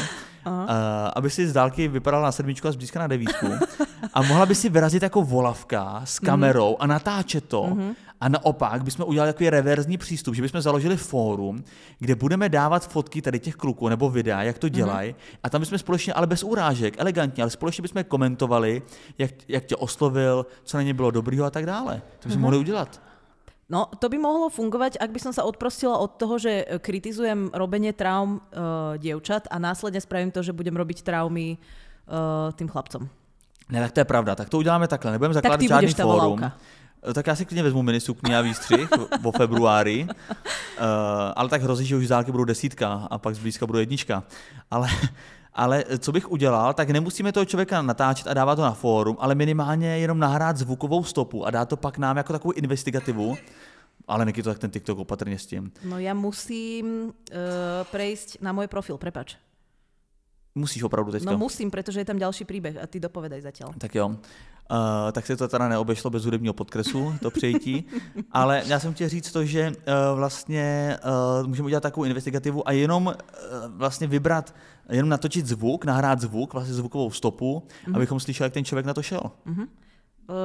[1.14, 3.47] aby si z dálky vypadala na sedmičku a zblízka na devítku.
[4.14, 6.76] A mohla by si vyrazit jako volavka s kamerou Mhm.
[6.80, 7.76] a natáčet to.
[8.24, 11.64] A naopak bychom udělali takový reverzní přístup, že bychom založili fórum,
[11.98, 15.14] kde budeme dávat fotky tady těch kluků nebo videa, jak to dělají.
[15.42, 18.82] A tam bychom společně, ale bez urážek, elegantně, ale společně bychom komentovali,
[19.18, 22.02] jak, jak tě oslovil, co na ně bylo dobrýho a tak dále.
[22.18, 23.02] To bychom mohli udělat.
[23.68, 27.48] No, to by mohlo fungovať, ak by som sa odprostila od toho, že e, kritizujem
[27.48, 33.08] robenie traum uh, dievčat a následne spravím to, že budem robiť traumy uh, tým chlapcom.
[33.72, 34.36] Ne, tak to je pravda.
[34.36, 35.12] Tak to uděláme takhle.
[35.12, 36.36] Nebudeme zakládat ty žádný fórum.
[36.36, 36.52] volavka.
[37.12, 38.88] Tak já si klidně vezmu minisukni a výstřih
[39.20, 40.14] vo februári, uh,
[41.36, 44.22] ale tak hrozí, že už z dálky budou desítka a pak zblízka budou jednička.
[44.70, 44.88] Ale,
[45.52, 49.34] ale co bych udělal, tak nemusíme toho člověka natáčet a dávat to na fórum, ale
[49.34, 53.36] minimálně jenom nahrát zvukovou stopu a dát to pak nám jako takovou investigativu.
[54.09, 55.72] Ale Niky to tak ten TikTok opatrně s tím.
[55.84, 59.40] No ja musím uh, prejsť na môj profil, prepač.
[60.55, 61.34] Musíš opravdu teďka.
[61.34, 63.74] No musím, pretože je tam ďalší príbeh a ty dopovedaj zatiaľ.
[63.74, 64.07] Tak jo.
[64.70, 67.84] Uh, tak se to teda neobešlo bez hudebního podkresu, to přejítí.
[68.32, 69.74] Ale já jsem chtěl říct to, že uh,
[70.16, 70.96] vlastně
[71.40, 73.14] uh, můžeme udělat takovou investigativu a jenom uh,
[73.68, 74.55] vlastně vybrat,
[74.88, 77.96] jenom natočit zvuk, nahrát zvuk, vlastně zvukovou stopu, mm-hmm.
[77.96, 79.20] abychom slyšeli, jak ten člověk na to šel.
[79.46, 79.57] Uh,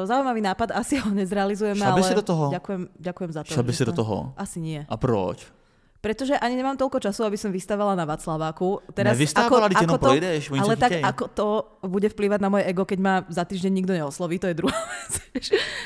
[0.04, 2.50] Zaujímavý nápad, asi ho nezrealizujeme, Šla by ale si do toho?
[2.52, 3.54] Ďakujem, ďakujem za to.
[3.54, 4.34] Šel by si do to- toho?
[4.38, 4.86] Asi nie.
[4.90, 5.59] A proč?
[6.00, 8.80] Pretože ani nemám toľko času, aby som vystavala na Václaváku.
[8.96, 11.04] Nevystavala, teď jenom projdeš, oni ale ťa tak chytěj.
[11.04, 11.48] ako to
[11.92, 15.12] bude vplývať na moje ego, keď ma za týždeň nikto neosloví, to je druhá vec.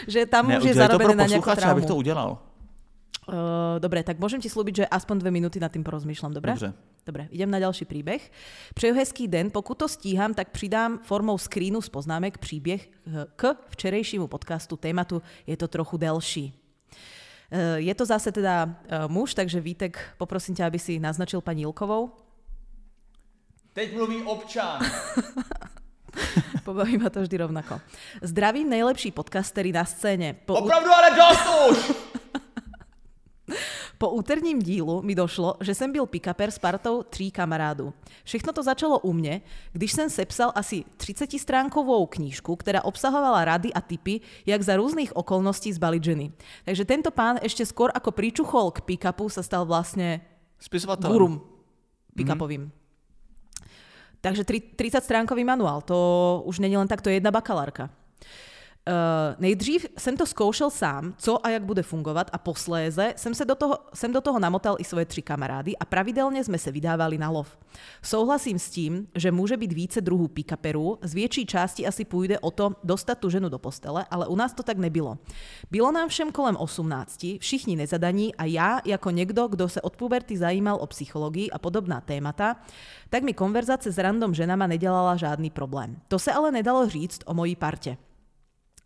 [0.06, 2.02] že tam Ne, už je to zarobené na nejakú posluchače, abych to traumu.
[2.06, 2.30] udělal.
[3.24, 6.52] Uh, dobre, tak môžem ti slúbiť, že aspoň dve minúty nad tým porozmýšľam, dobre?
[6.54, 6.74] Dobře.
[7.08, 8.22] Dobre, idem na ďalší príbeh.
[8.76, 12.90] Přeju hezký den, pokud to stíham, tak přidám formou screenu z poznámek příběh
[13.36, 15.22] k včerejšímu podcastu tématu.
[15.48, 16.54] Je to trochu delší.
[17.54, 21.62] Eh, Je to zase teda eh, muž, takže Vítek, poprosím ťa, aby si naznačil paní
[21.62, 22.12] Ilkovou.
[23.74, 24.82] Teď mluví občan.
[26.64, 27.82] Pobaví ma to vždy rovnako.
[28.22, 30.36] Zdravím nejlepší podcastery na scéně.
[30.46, 32.03] Po, Opravdu ale dost už!
[34.04, 37.94] Po úterním dílu mi došlo, že jsem byl pick-upper s partou tří kamarádů.
[38.24, 39.42] Všechno to začalo u mě,
[39.72, 45.74] když jsem sepsal asi 30-stránkovou knížku, která obsahovala rady a tipy, jak za různých okolností
[45.74, 46.32] zbaliť ženy.
[46.68, 50.20] Takže tento pán ešte skôr ako pričuchol k pick-upu sa stal vlastne
[50.60, 51.08] Spisovatel.
[51.08, 51.40] gurum
[52.12, 52.76] pick-upovým.
[54.20, 55.96] Takže tri- 30 stránkový manuál, to
[56.44, 57.88] už není len takto jedna bakalárka.
[58.88, 63.46] Uh, nejdřív jsem to zkoušel sám, co a jak bude fungovat a posléze jsem, se
[63.46, 67.18] do toho, jsem do toho namotal i svoje tři kamarády a pravidelně jsme se vydávali
[67.18, 67.58] na lov.
[68.02, 72.52] Souhlasím s tím, že může být více druhů pikaperů, z větší části asi půjde o
[72.52, 75.18] to dostat tu ženu do postele, ale u nás to tak nebylo.
[75.72, 80.38] Bylo nám všem kolem 18, všichni nezadaní a já jako někdo, kdo se od puberty
[80.38, 82.56] zajímal o psychologii a podobná témata,
[83.10, 85.96] tak mi konverzace s random ženama nedělala žádný problém.
[86.08, 87.98] To se ale nedalo říct o mojí partě.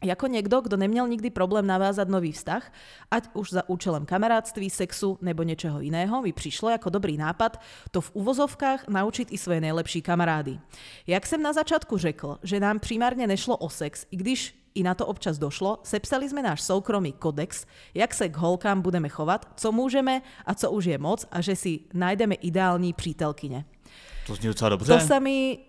[0.04, 2.72] Jako někdo, kdo neměl nikdy problém navázat nový vztah,
[3.12, 8.02] ať už za účelem kamarádství, sexu nebo něčeho jiného, mi přišlo jako dobrý nápad to
[8.02, 10.60] v uvozovkách naučit i svoje nejlepší kamarády.
[11.08, 14.94] Jak jsem na začátku řekl, že nám primárně nešlo o sex, i když i na
[14.94, 19.72] to občas došlo, sepsali jsme náš soukromý kodex, jak se k holkám budeme chovat, co
[19.72, 23.66] můžeme a co už je moc a že si najdeme ideální přítelkyně.
[24.28, 24.94] To zní docela dobře.
[24.94, 25.67] To sa mi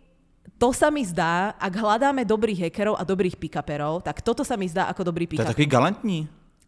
[0.56, 4.64] to sa mi zdá, ak hľadáme dobrých hackerov a dobrých pikaperov, tak toto sa mi
[4.64, 5.52] zdá ako dobrý To je pikaper.
[5.52, 6.18] takový galantní.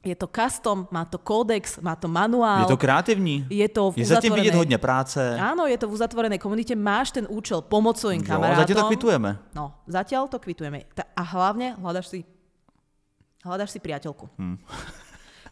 [0.01, 2.65] Je to custom, má to kódex, má to manuál.
[2.65, 3.45] Je to kreativní.
[3.53, 5.21] je to v Je zatím uzatvorenej- vidět hodně práce.
[5.37, 8.65] Áno, je to v uzatvorenej komunite, máš ten účel pomoc svojim Jo, kamarátom.
[8.65, 9.31] zatím to kvitujeme.
[9.53, 10.89] No, zatiaľ to kvitujeme.
[10.97, 12.21] A hlavne hľadaš si,
[13.45, 14.25] hľadaš si priateľku.
[14.41, 14.57] Hm.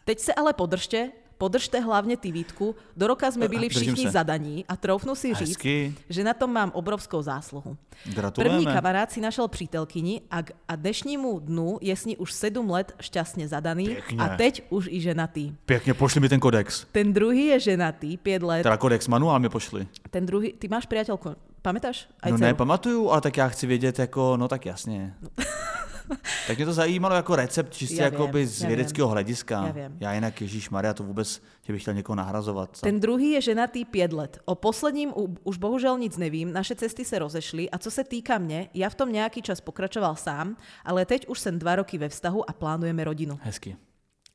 [0.05, 2.75] Teď se ale podržte, podržte hlavně ty Vítku.
[2.97, 4.11] Do roka jsme byli všichni se.
[4.11, 5.95] zadaní a troufnu si říct, Hezky.
[6.09, 7.77] že na tom mám obrovskou zásluhu.
[8.15, 8.57] Gratulujeme.
[8.59, 10.37] První kamarád si našel přítelkyni a,
[10.67, 14.17] a dnešnímu dnu je s ní už 7 let šťastně zadaný Pěkně.
[14.19, 15.55] a teď už i ženatý.
[15.65, 16.85] Pěkně, pošli mi ten kodex.
[16.91, 18.63] Ten druhý je ženatý, 5 let.
[18.63, 19.87] Teda kodex manuál mi pošli.
[20.09, 22.07] Ten druhý, ty máš priateľku, pamätáš?
[22.23, 22.47] Aj No dceru?
[22.47, 25.13] ne, pamatuju, ale tak já chci vědět jako, no tak jasně.
[26.47, 29.65] tak mě to zajímalo jako recept čistě Já jako vím, by z vědeckého hlediska.
[29.65, 29.97] Já vím.
[29.99, 32.81] já jinak Ježíš Maria to vůbec, že bych chtěl někoho nahrazovat.
[32.81, 34.39] Ten druhý je ženatý 5 let.
[34.45, 38.69] O posledním už bohužel nic nevím, naše cesty se rozešly a co se týká mě,
[38.73, 42.49] já v tom nějaký čas pokračoval sám, ale teď už jsem dva roky ve vztahu
[42.49, 43.39] a plánujeme rodinu.
[43.41, 43.75] Hezky.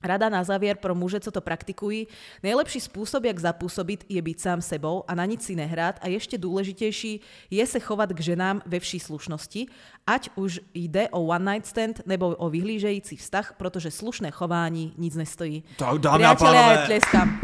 [0.05, 2.07] Rada na závěr pro muže, co to praktikují.
[2.43, 6.39] Nejlepší způsob, jak zapůsobit, je být sám sebou a na nic si nehrát a ještě
[6.39, 9.67] důležitější je se chovat k ženám ve vší slušnosti,
[10.07, 15.17] ať už jde o one night stand nebo o vyhlížející vztah, protože slušné chování nic
[15.17, 15.65] nestojí.
[15.77, 16.87] Tak dámy a pánové.
[16.87, 17.41] tleskám.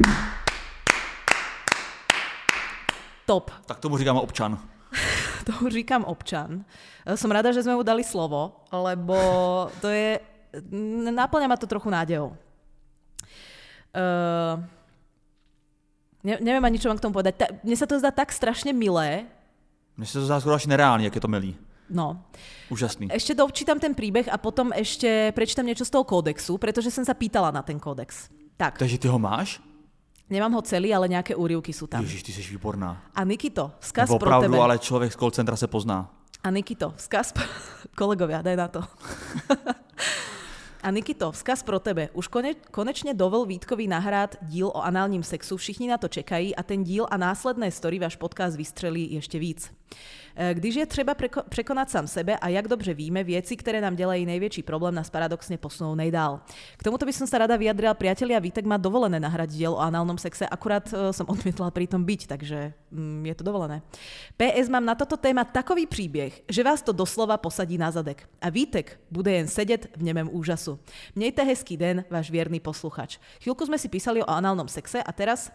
[3.27, 3.51] Top.
[3.67, 4.59] Tak tomu říkáme občan.
[5.47, 6.65] To říkám občan.
[7.17, 9.17] Som rada, že sme mu dali slovo, lebo
[9.81, 10.21] to je...
[11.15, 12.35] Náplňa ma to trochu nádejou.
[13.91, 14.63] Uh,
[16.23, 17.35] ne, neviem ani, čo mám k tomu povedať.
[17.37, 19.27] Ta, mne sa to zdá tak strašne milé.
[19.97, 21.57] Mně se to zdá skoro až nereálně, jak je to milý.
[21.91, 22.23] No.
[22.71, 23.11] Úžasný.
[23.11, 27.19] Ešte dočítam ten príbeh a potom ešte prečítam niečo z toho kódexu, pretože som sa
[27.19, 28.31] pýtala na ten kódex.
[28.57, 29.59] Tak, Takže ty ho máš?
[30.31, 32.07] nemám ho celý, ale nejaké úrivky sú tam.
[32.07, 33.03] Ježíš, ty jsi výborná.
[33.15, 34.37] A Nikito, vzkaz Nebo pro tebe.
[34.47, 36.11] opravdu, ale člověk z call centra se pozná.
[36.45, 37.35] A Nikito, vzkaz...
[37.99, 38.81] Kolegovia, daj na to.
[40.83, 42.09] A Nikito, vzkaz pro tebe.
[42.13, 46.63] Už kone, konečně dovol Vítkovi nahrát díl o análním sexu, všichni na to čekají a
[46.63, 49.73] ten díl a následné story váš podcast vystřelí ještě víc.
[50.41, 51.15] Eh, Když je třeba
[51.49, 55.59] překonat sám sebe a jak dobře víme, věci, které nám dělají největší problém, nás paradoxně
[55.59, 56.41] posunou nejdál.
[56.77, 60.17] K tomuto by som sa rada vyjadrila, priatelia, Vítek má dovolené nahrať diel o análnom
[60.17, 63.85] sexe, akurát eh, som odmietla pri tom byť, takže mm, je to dovolené.
[64.41, 68.25] PS mám na toto téma takový příběh, že vás to doslova posadí na zadek.
[68.41, 70.81] A Vítek bude jen sedět v němém úžasu.
[71.15, 73.21] Mějte hezký den, váš věrný posluchač.
[73.45, 75.53] Chvíľku sme si písali o análnom sexe a teraz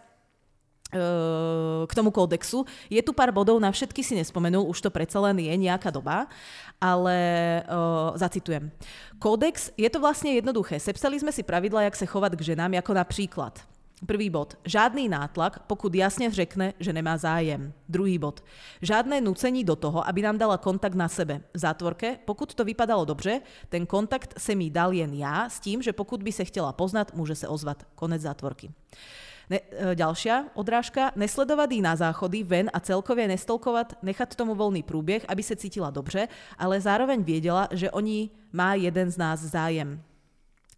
[1.86, 2.64] k tomu kódexu.
[2.90, 6.30] Je tu pár bodov, na všetky si nespomenul, už to predsa len je nejaká doba,
[6.78, 7.18] ale
[7.66, 8.70] uh, zacitujem.
[9.18, 10.80] Kódex, je to vlastně jednoduché.
[10.80, 13.60] Sepsali jsme si pravidla, jak se chovat k ženám, jako například
[14.06, 14.58] Prvý bod.
[14.64, 17.72] Žádný nátlak, pokud jasně řekne, že nemá zájem.
[17.88, 18.44] Druhý bod.
[18.82, 21.40] Žádné nucení do toho, aby nám dala kontakt na sebe.
[21.54, 25.82] V zátvorke, pokud to vypadalo dobře, ten kontakt se mi dal jen já, s tím,
[25.82, 27.86] že pokud by se chtěla poznat, může se ozvat.
[27.94, 28.70] Konec zátvorky.
[29.50, 31.12] Ne, e, ďalšia odrážka.
[31.16, 35.90] Nesledovat jí na záchody, ven a celkově nestolkovat, nechat tomu volný průběh, aby se cítila
[35.90, 36.28] dobře,
[36.58, 40.02] ale zároveň věděla, že o ní má jeden z nás zájem.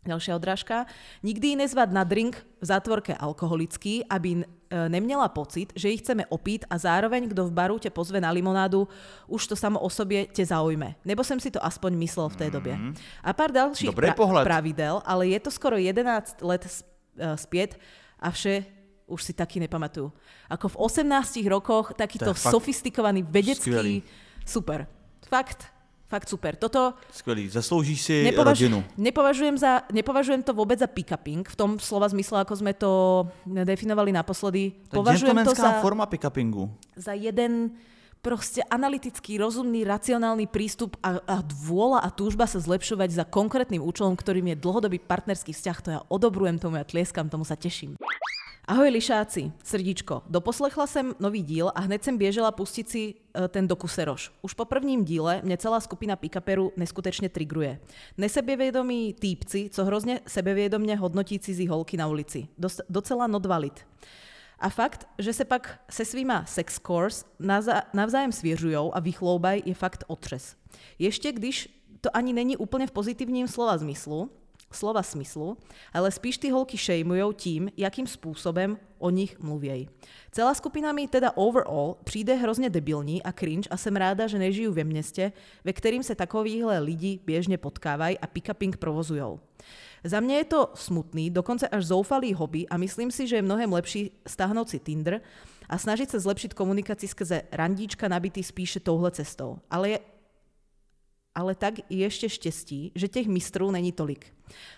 [0.07, 0.87] Ďalšia odrážka.
[1.23, 6.27] Nikdy ji nezvat na drink v zátvorke alkoholický, aby e, neměla pocit, že ji chceme
[6.27, 8.89] opít a zároveň, kdo v baru tě pozve na limonádu,
[9.27, 10.95] už to samo o sobě tě zaujme.
[11.05, 12.79] Nebo jsem si to aspoň myslel v té době.
[13.25, 14.45] A pár dalších pohled.
[14.45, 16.85] pravidel, ale je to skoro 11 let
[17.19, 17.79] e, zpět
[18.21, 18.65] a vše
[19.09, 20.13] už si taky nepamatuju.
[20.51, 23.73] Ako v 18 rokoch takýto fakt sofistikovaný vedecký...
[23.73, 23.97] skvělý.
[24.45, 24.85] Super.
[25.29, 25.65] Fakt,
[26.09, 26.57] fakt super.
[26.57, 27.49] Toto Skvělý.
[27.49, 28.85] Zasloužíš si Nepovaž- rodinu.
[28.97, 34.13] Nepovažujem, za, nepovažujem to vôbec za pick-upping, v tom slova zmysle, ako sme to definovali
[34.13, 34.73] naposledy.
[34.77, 36.69] Je Považujem to za, forma pick-upingu.
[36.97, 37.73] za jeden
[38.23, 44.19] proste analytický, rozumný, racionálny prístup a, a dôla a túžba sa zlepšovať za konkrétnym účelom,
[44.19, 47.95] ktorým je dlhodobý partnerský vzťah, to ja odobrujem tomu, ja tlieskam, tomu sa teším.
[48.69, 50.23] Ahoj lišáci, srdíčko.
[50.29, 54.33] Doposlechla jsem nový díl a hned jsem běžela pustit si e, ten dokuseroš.
[54.43, 57.81] Už po prvním díle mě celá skupina pick-uperů neskutečně trigruje.
[58.19, 62.49] Nesebevědomí týpci, co hrozně sebevědomně hodnotí cizí holky na ulici.
[62.59, 63.87] Dost, docela not valid.
[64.61, 67.25] A fakt, že se pak se svýma sex scores
[67.95, 70.57] navzájem svěřujou a vychloubaj, je fakt otřes.
[70.99, 74.31] Ještě když to ani není úplně v pozitivním slova zmyslu,
[74.73, 75.57] slova smyslu,
[75.93, 79.89] ale spíš ty holky šejmujou tím, jakým způsobem o nich mluvějí.
[80.33, 84.73] Celá skupina mi teda overall přijde hrozně debilní a cringe a jsem ráda, že nežiju
[84.73, 85.33] ve městě,
[85.65, 89.41] ve kterým se takovýhle lidi běžně potkávají a pick-uping provozujou.
[90.05, 93.73] Za mě je to smutný, dokonce až zoufalý hobby a myslím si, že je mnohem
[93.73, 95.21] lepší stáhnout si Tinder
[95.69, 99.59] a snažit se zlepšit komunikaci skrze randíčka nabitý spíše touhle cestou.
[99.71, 100.01] Ale je
[101.35, 104.27] ale tak je ještě štěstí, že těch mistrů není tolik.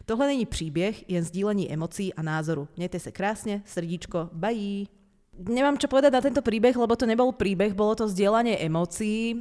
[0.05, 2.69] Tohle není příběh, jen sdílení emocí a názoru.
[2.77, 5.00] Mějte se krásně, srdíčko, bye!
[5.31, 9.33] Nemám čo povedať na tento príbeh, lebo to nebol príbeh, bolo to zdieľanie emócií.
[9.33, 9.37] E,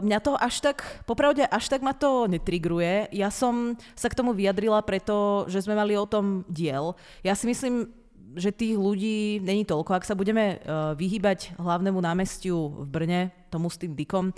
[0.00, 3.10] mňa to až tak, popravde, až tak ma to netrigruje.
[3.12, 6.96] Ja som sa k tomu vyjadrila preto, že sme mali o tom diel.
[7.26, 7.92] Ja si myslím,
[8.38, 9.90] že tých ľudí není toľko.
[9.92, 13.20] Ak sa budeme uh, vyhýbať hlavnému námestiu v Brne,
[13.52, 14.32] tomu s tým dykom,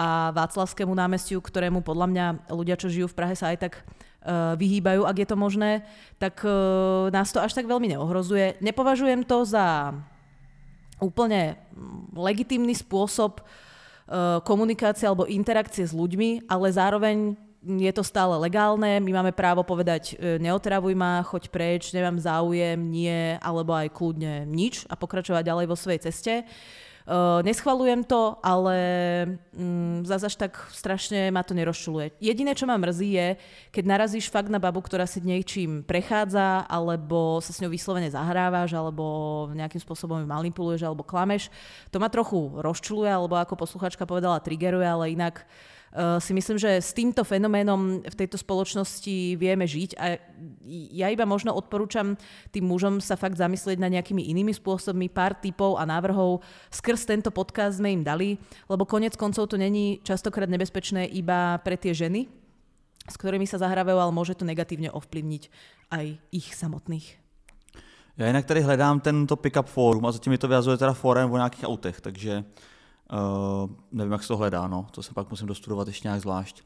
[0.00, 3.84] a Václavskému námestiu, ktorému podľa mňa ľudia, čo žijú v Prahe, sa aj tak
[4.56, 5.80] vyhýbajú, ak je to možné,
[6.20, 8.60] tak uh, nás to až tak veľmi neohrozuje.
[8.60, 9.96] Nepovažujem to za
[11.00, 18.40] úplne mm, legitímny spôsob uh, komunikácie alebo interakcie s ľuďmi, ale zároveň je to stále
[18.40, 24.48] legálne, my máme právo povedať neotravuj ma, choď preč, nemám záujem, nie, alebo aj kľudne
[24.48, 26.40] nič a pokračovať ďalej vo svojej ceste.
[26.40, 28.78] Uh, Uh, neschvalujem to, ale
[29.50, 32.14] um, zase až tak strašne ma to nerozčuluje.
[32.22, 33.28] Jediné, čo ma mrzí je,
[33.74, 38.78] keď narazíš fakt na babu, ktorá si niečím prechádza, alebo sa s ňou vyslovene zahrávaš,
[38.78, 41.50] alebo nejakým spôsobom manipuluješ, alebo klameš.
[41.90, 45.42] To ma trochu rozčuluje, alebo ako posluchačka povedala, triggeruje, ale inak
[46.22, 50.22] si myslím, že s týmto fenoménom v tejto spoločnosti vieme žiť a
[50.94, 52.14] ja iba možno odporúčam
[52.54, 56.46] tým mužom sa fakt zamyslieť na nejakými inými spôsobmi, pár typov a návrhov.
[56.70, 58.38] Skrz tento podcast sme im dali,
[58.70, 62.30] lebo konec koncov to není častokrát nebezpečné iba pre tie ženy,
[63.10, 65.42] s ktorými sa zahrávajú, ale môže to negatívne ovplyvniť
[65.90, 67.18] aj ich samotných.
[68.16, 71.36] Já jinak tady hledám tento pick-up forum a zatím mi to vyjazuje teda fórem o
[71.36, 72.44] nějakých autech, takže
[73.12, 74.86] Uh, nevím, jak se to hledá, no.
[74.90, 76.62] to se pak musím dostudovat ještě nějak zvlášť.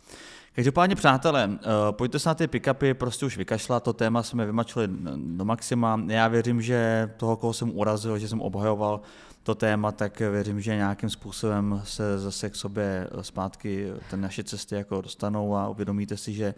[0.52, 1.56] Každopádně, přátelé, uh,
[1.90, 6.02] pojďte se na ty pick-upy prostě už vykašlat, to téma jsme vymačili do maxima.
[6.06, 9.00] Já věřím, že toho, koho jsem urazil, že jsem obhajoval
[9.42, 14.74] to téma, tak věřím, že nějakým způsobem se zase k sobě zpátky ten naše cesty
[14.74, 16.54] jako dostanou a uvědomíte si, že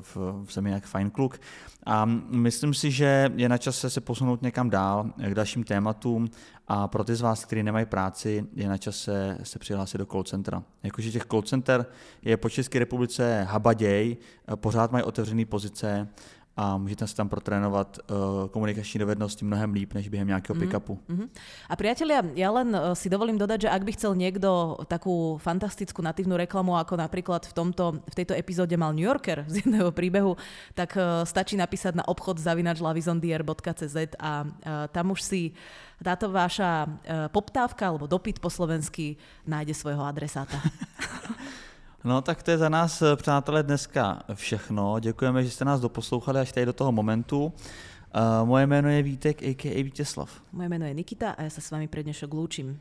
[0.00, 0.16] v,
[0.48, 1.40] jsem jinak fajn kluk.
[1.86, 6.28] A myslím si, že je na čase se posunout někam dál k dalším tématům
[6.68, 10.22] a pro ty z vás, kteří nemají práci, je na čase se přihlásit do call
[10.22, 10.62] centra.
[10.82, 11.86] Jakože těch call center
[12.22, 14.16] je po České republice habaděj,
[14.54, 16.08] pořád mají otevřené pozice,
[16.58, 18.16] a můžete si tam protrénovat uh,
[18.50, 20.60] komunikační dovednosti mnohem líp, než během nějakého mm-hmm.
[20.60, 20.98] pick-upu.
[21.08, 21.28] Mm-hmm.
[21.70, 26.02] A priatelia, ja len uh, si dovolím dodať, že ak by chcel niekto takú fantastickú
[26.02, 30.34] natívnu reklamu, ako napríklad v, tomto, v tejto epizóde mal New Yorker z jedného príbehu,
[30.74, 35.54] tak uh, stačí napísať na obchod zavinačlavizondier.cz a uh, tam už si
[36.02, 36.86] táto vaša
[37.34, 40.62] poptávka alebo dopyt po slovensky nájde svojho adresáta.
[42.04, 45.00] No tak to je za nás, eh, přátelé, dneska všechno.
[45.00, 47.52] Děkujeme, že jste nás doposlouchali až tady do toho momentu.
[48.14, 49.82] Uh, moje jméno je Vítek, a.k.a.
[49.82, 50.42] Vítězslav.
[50.52, 52.80] Moje jméno je Nikita a já se s vámi pre dnešok lúčim.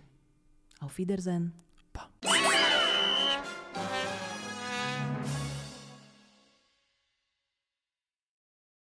[0.82, 1.52] Auf Wiedersehen.
[1.92, 2.08] Pa.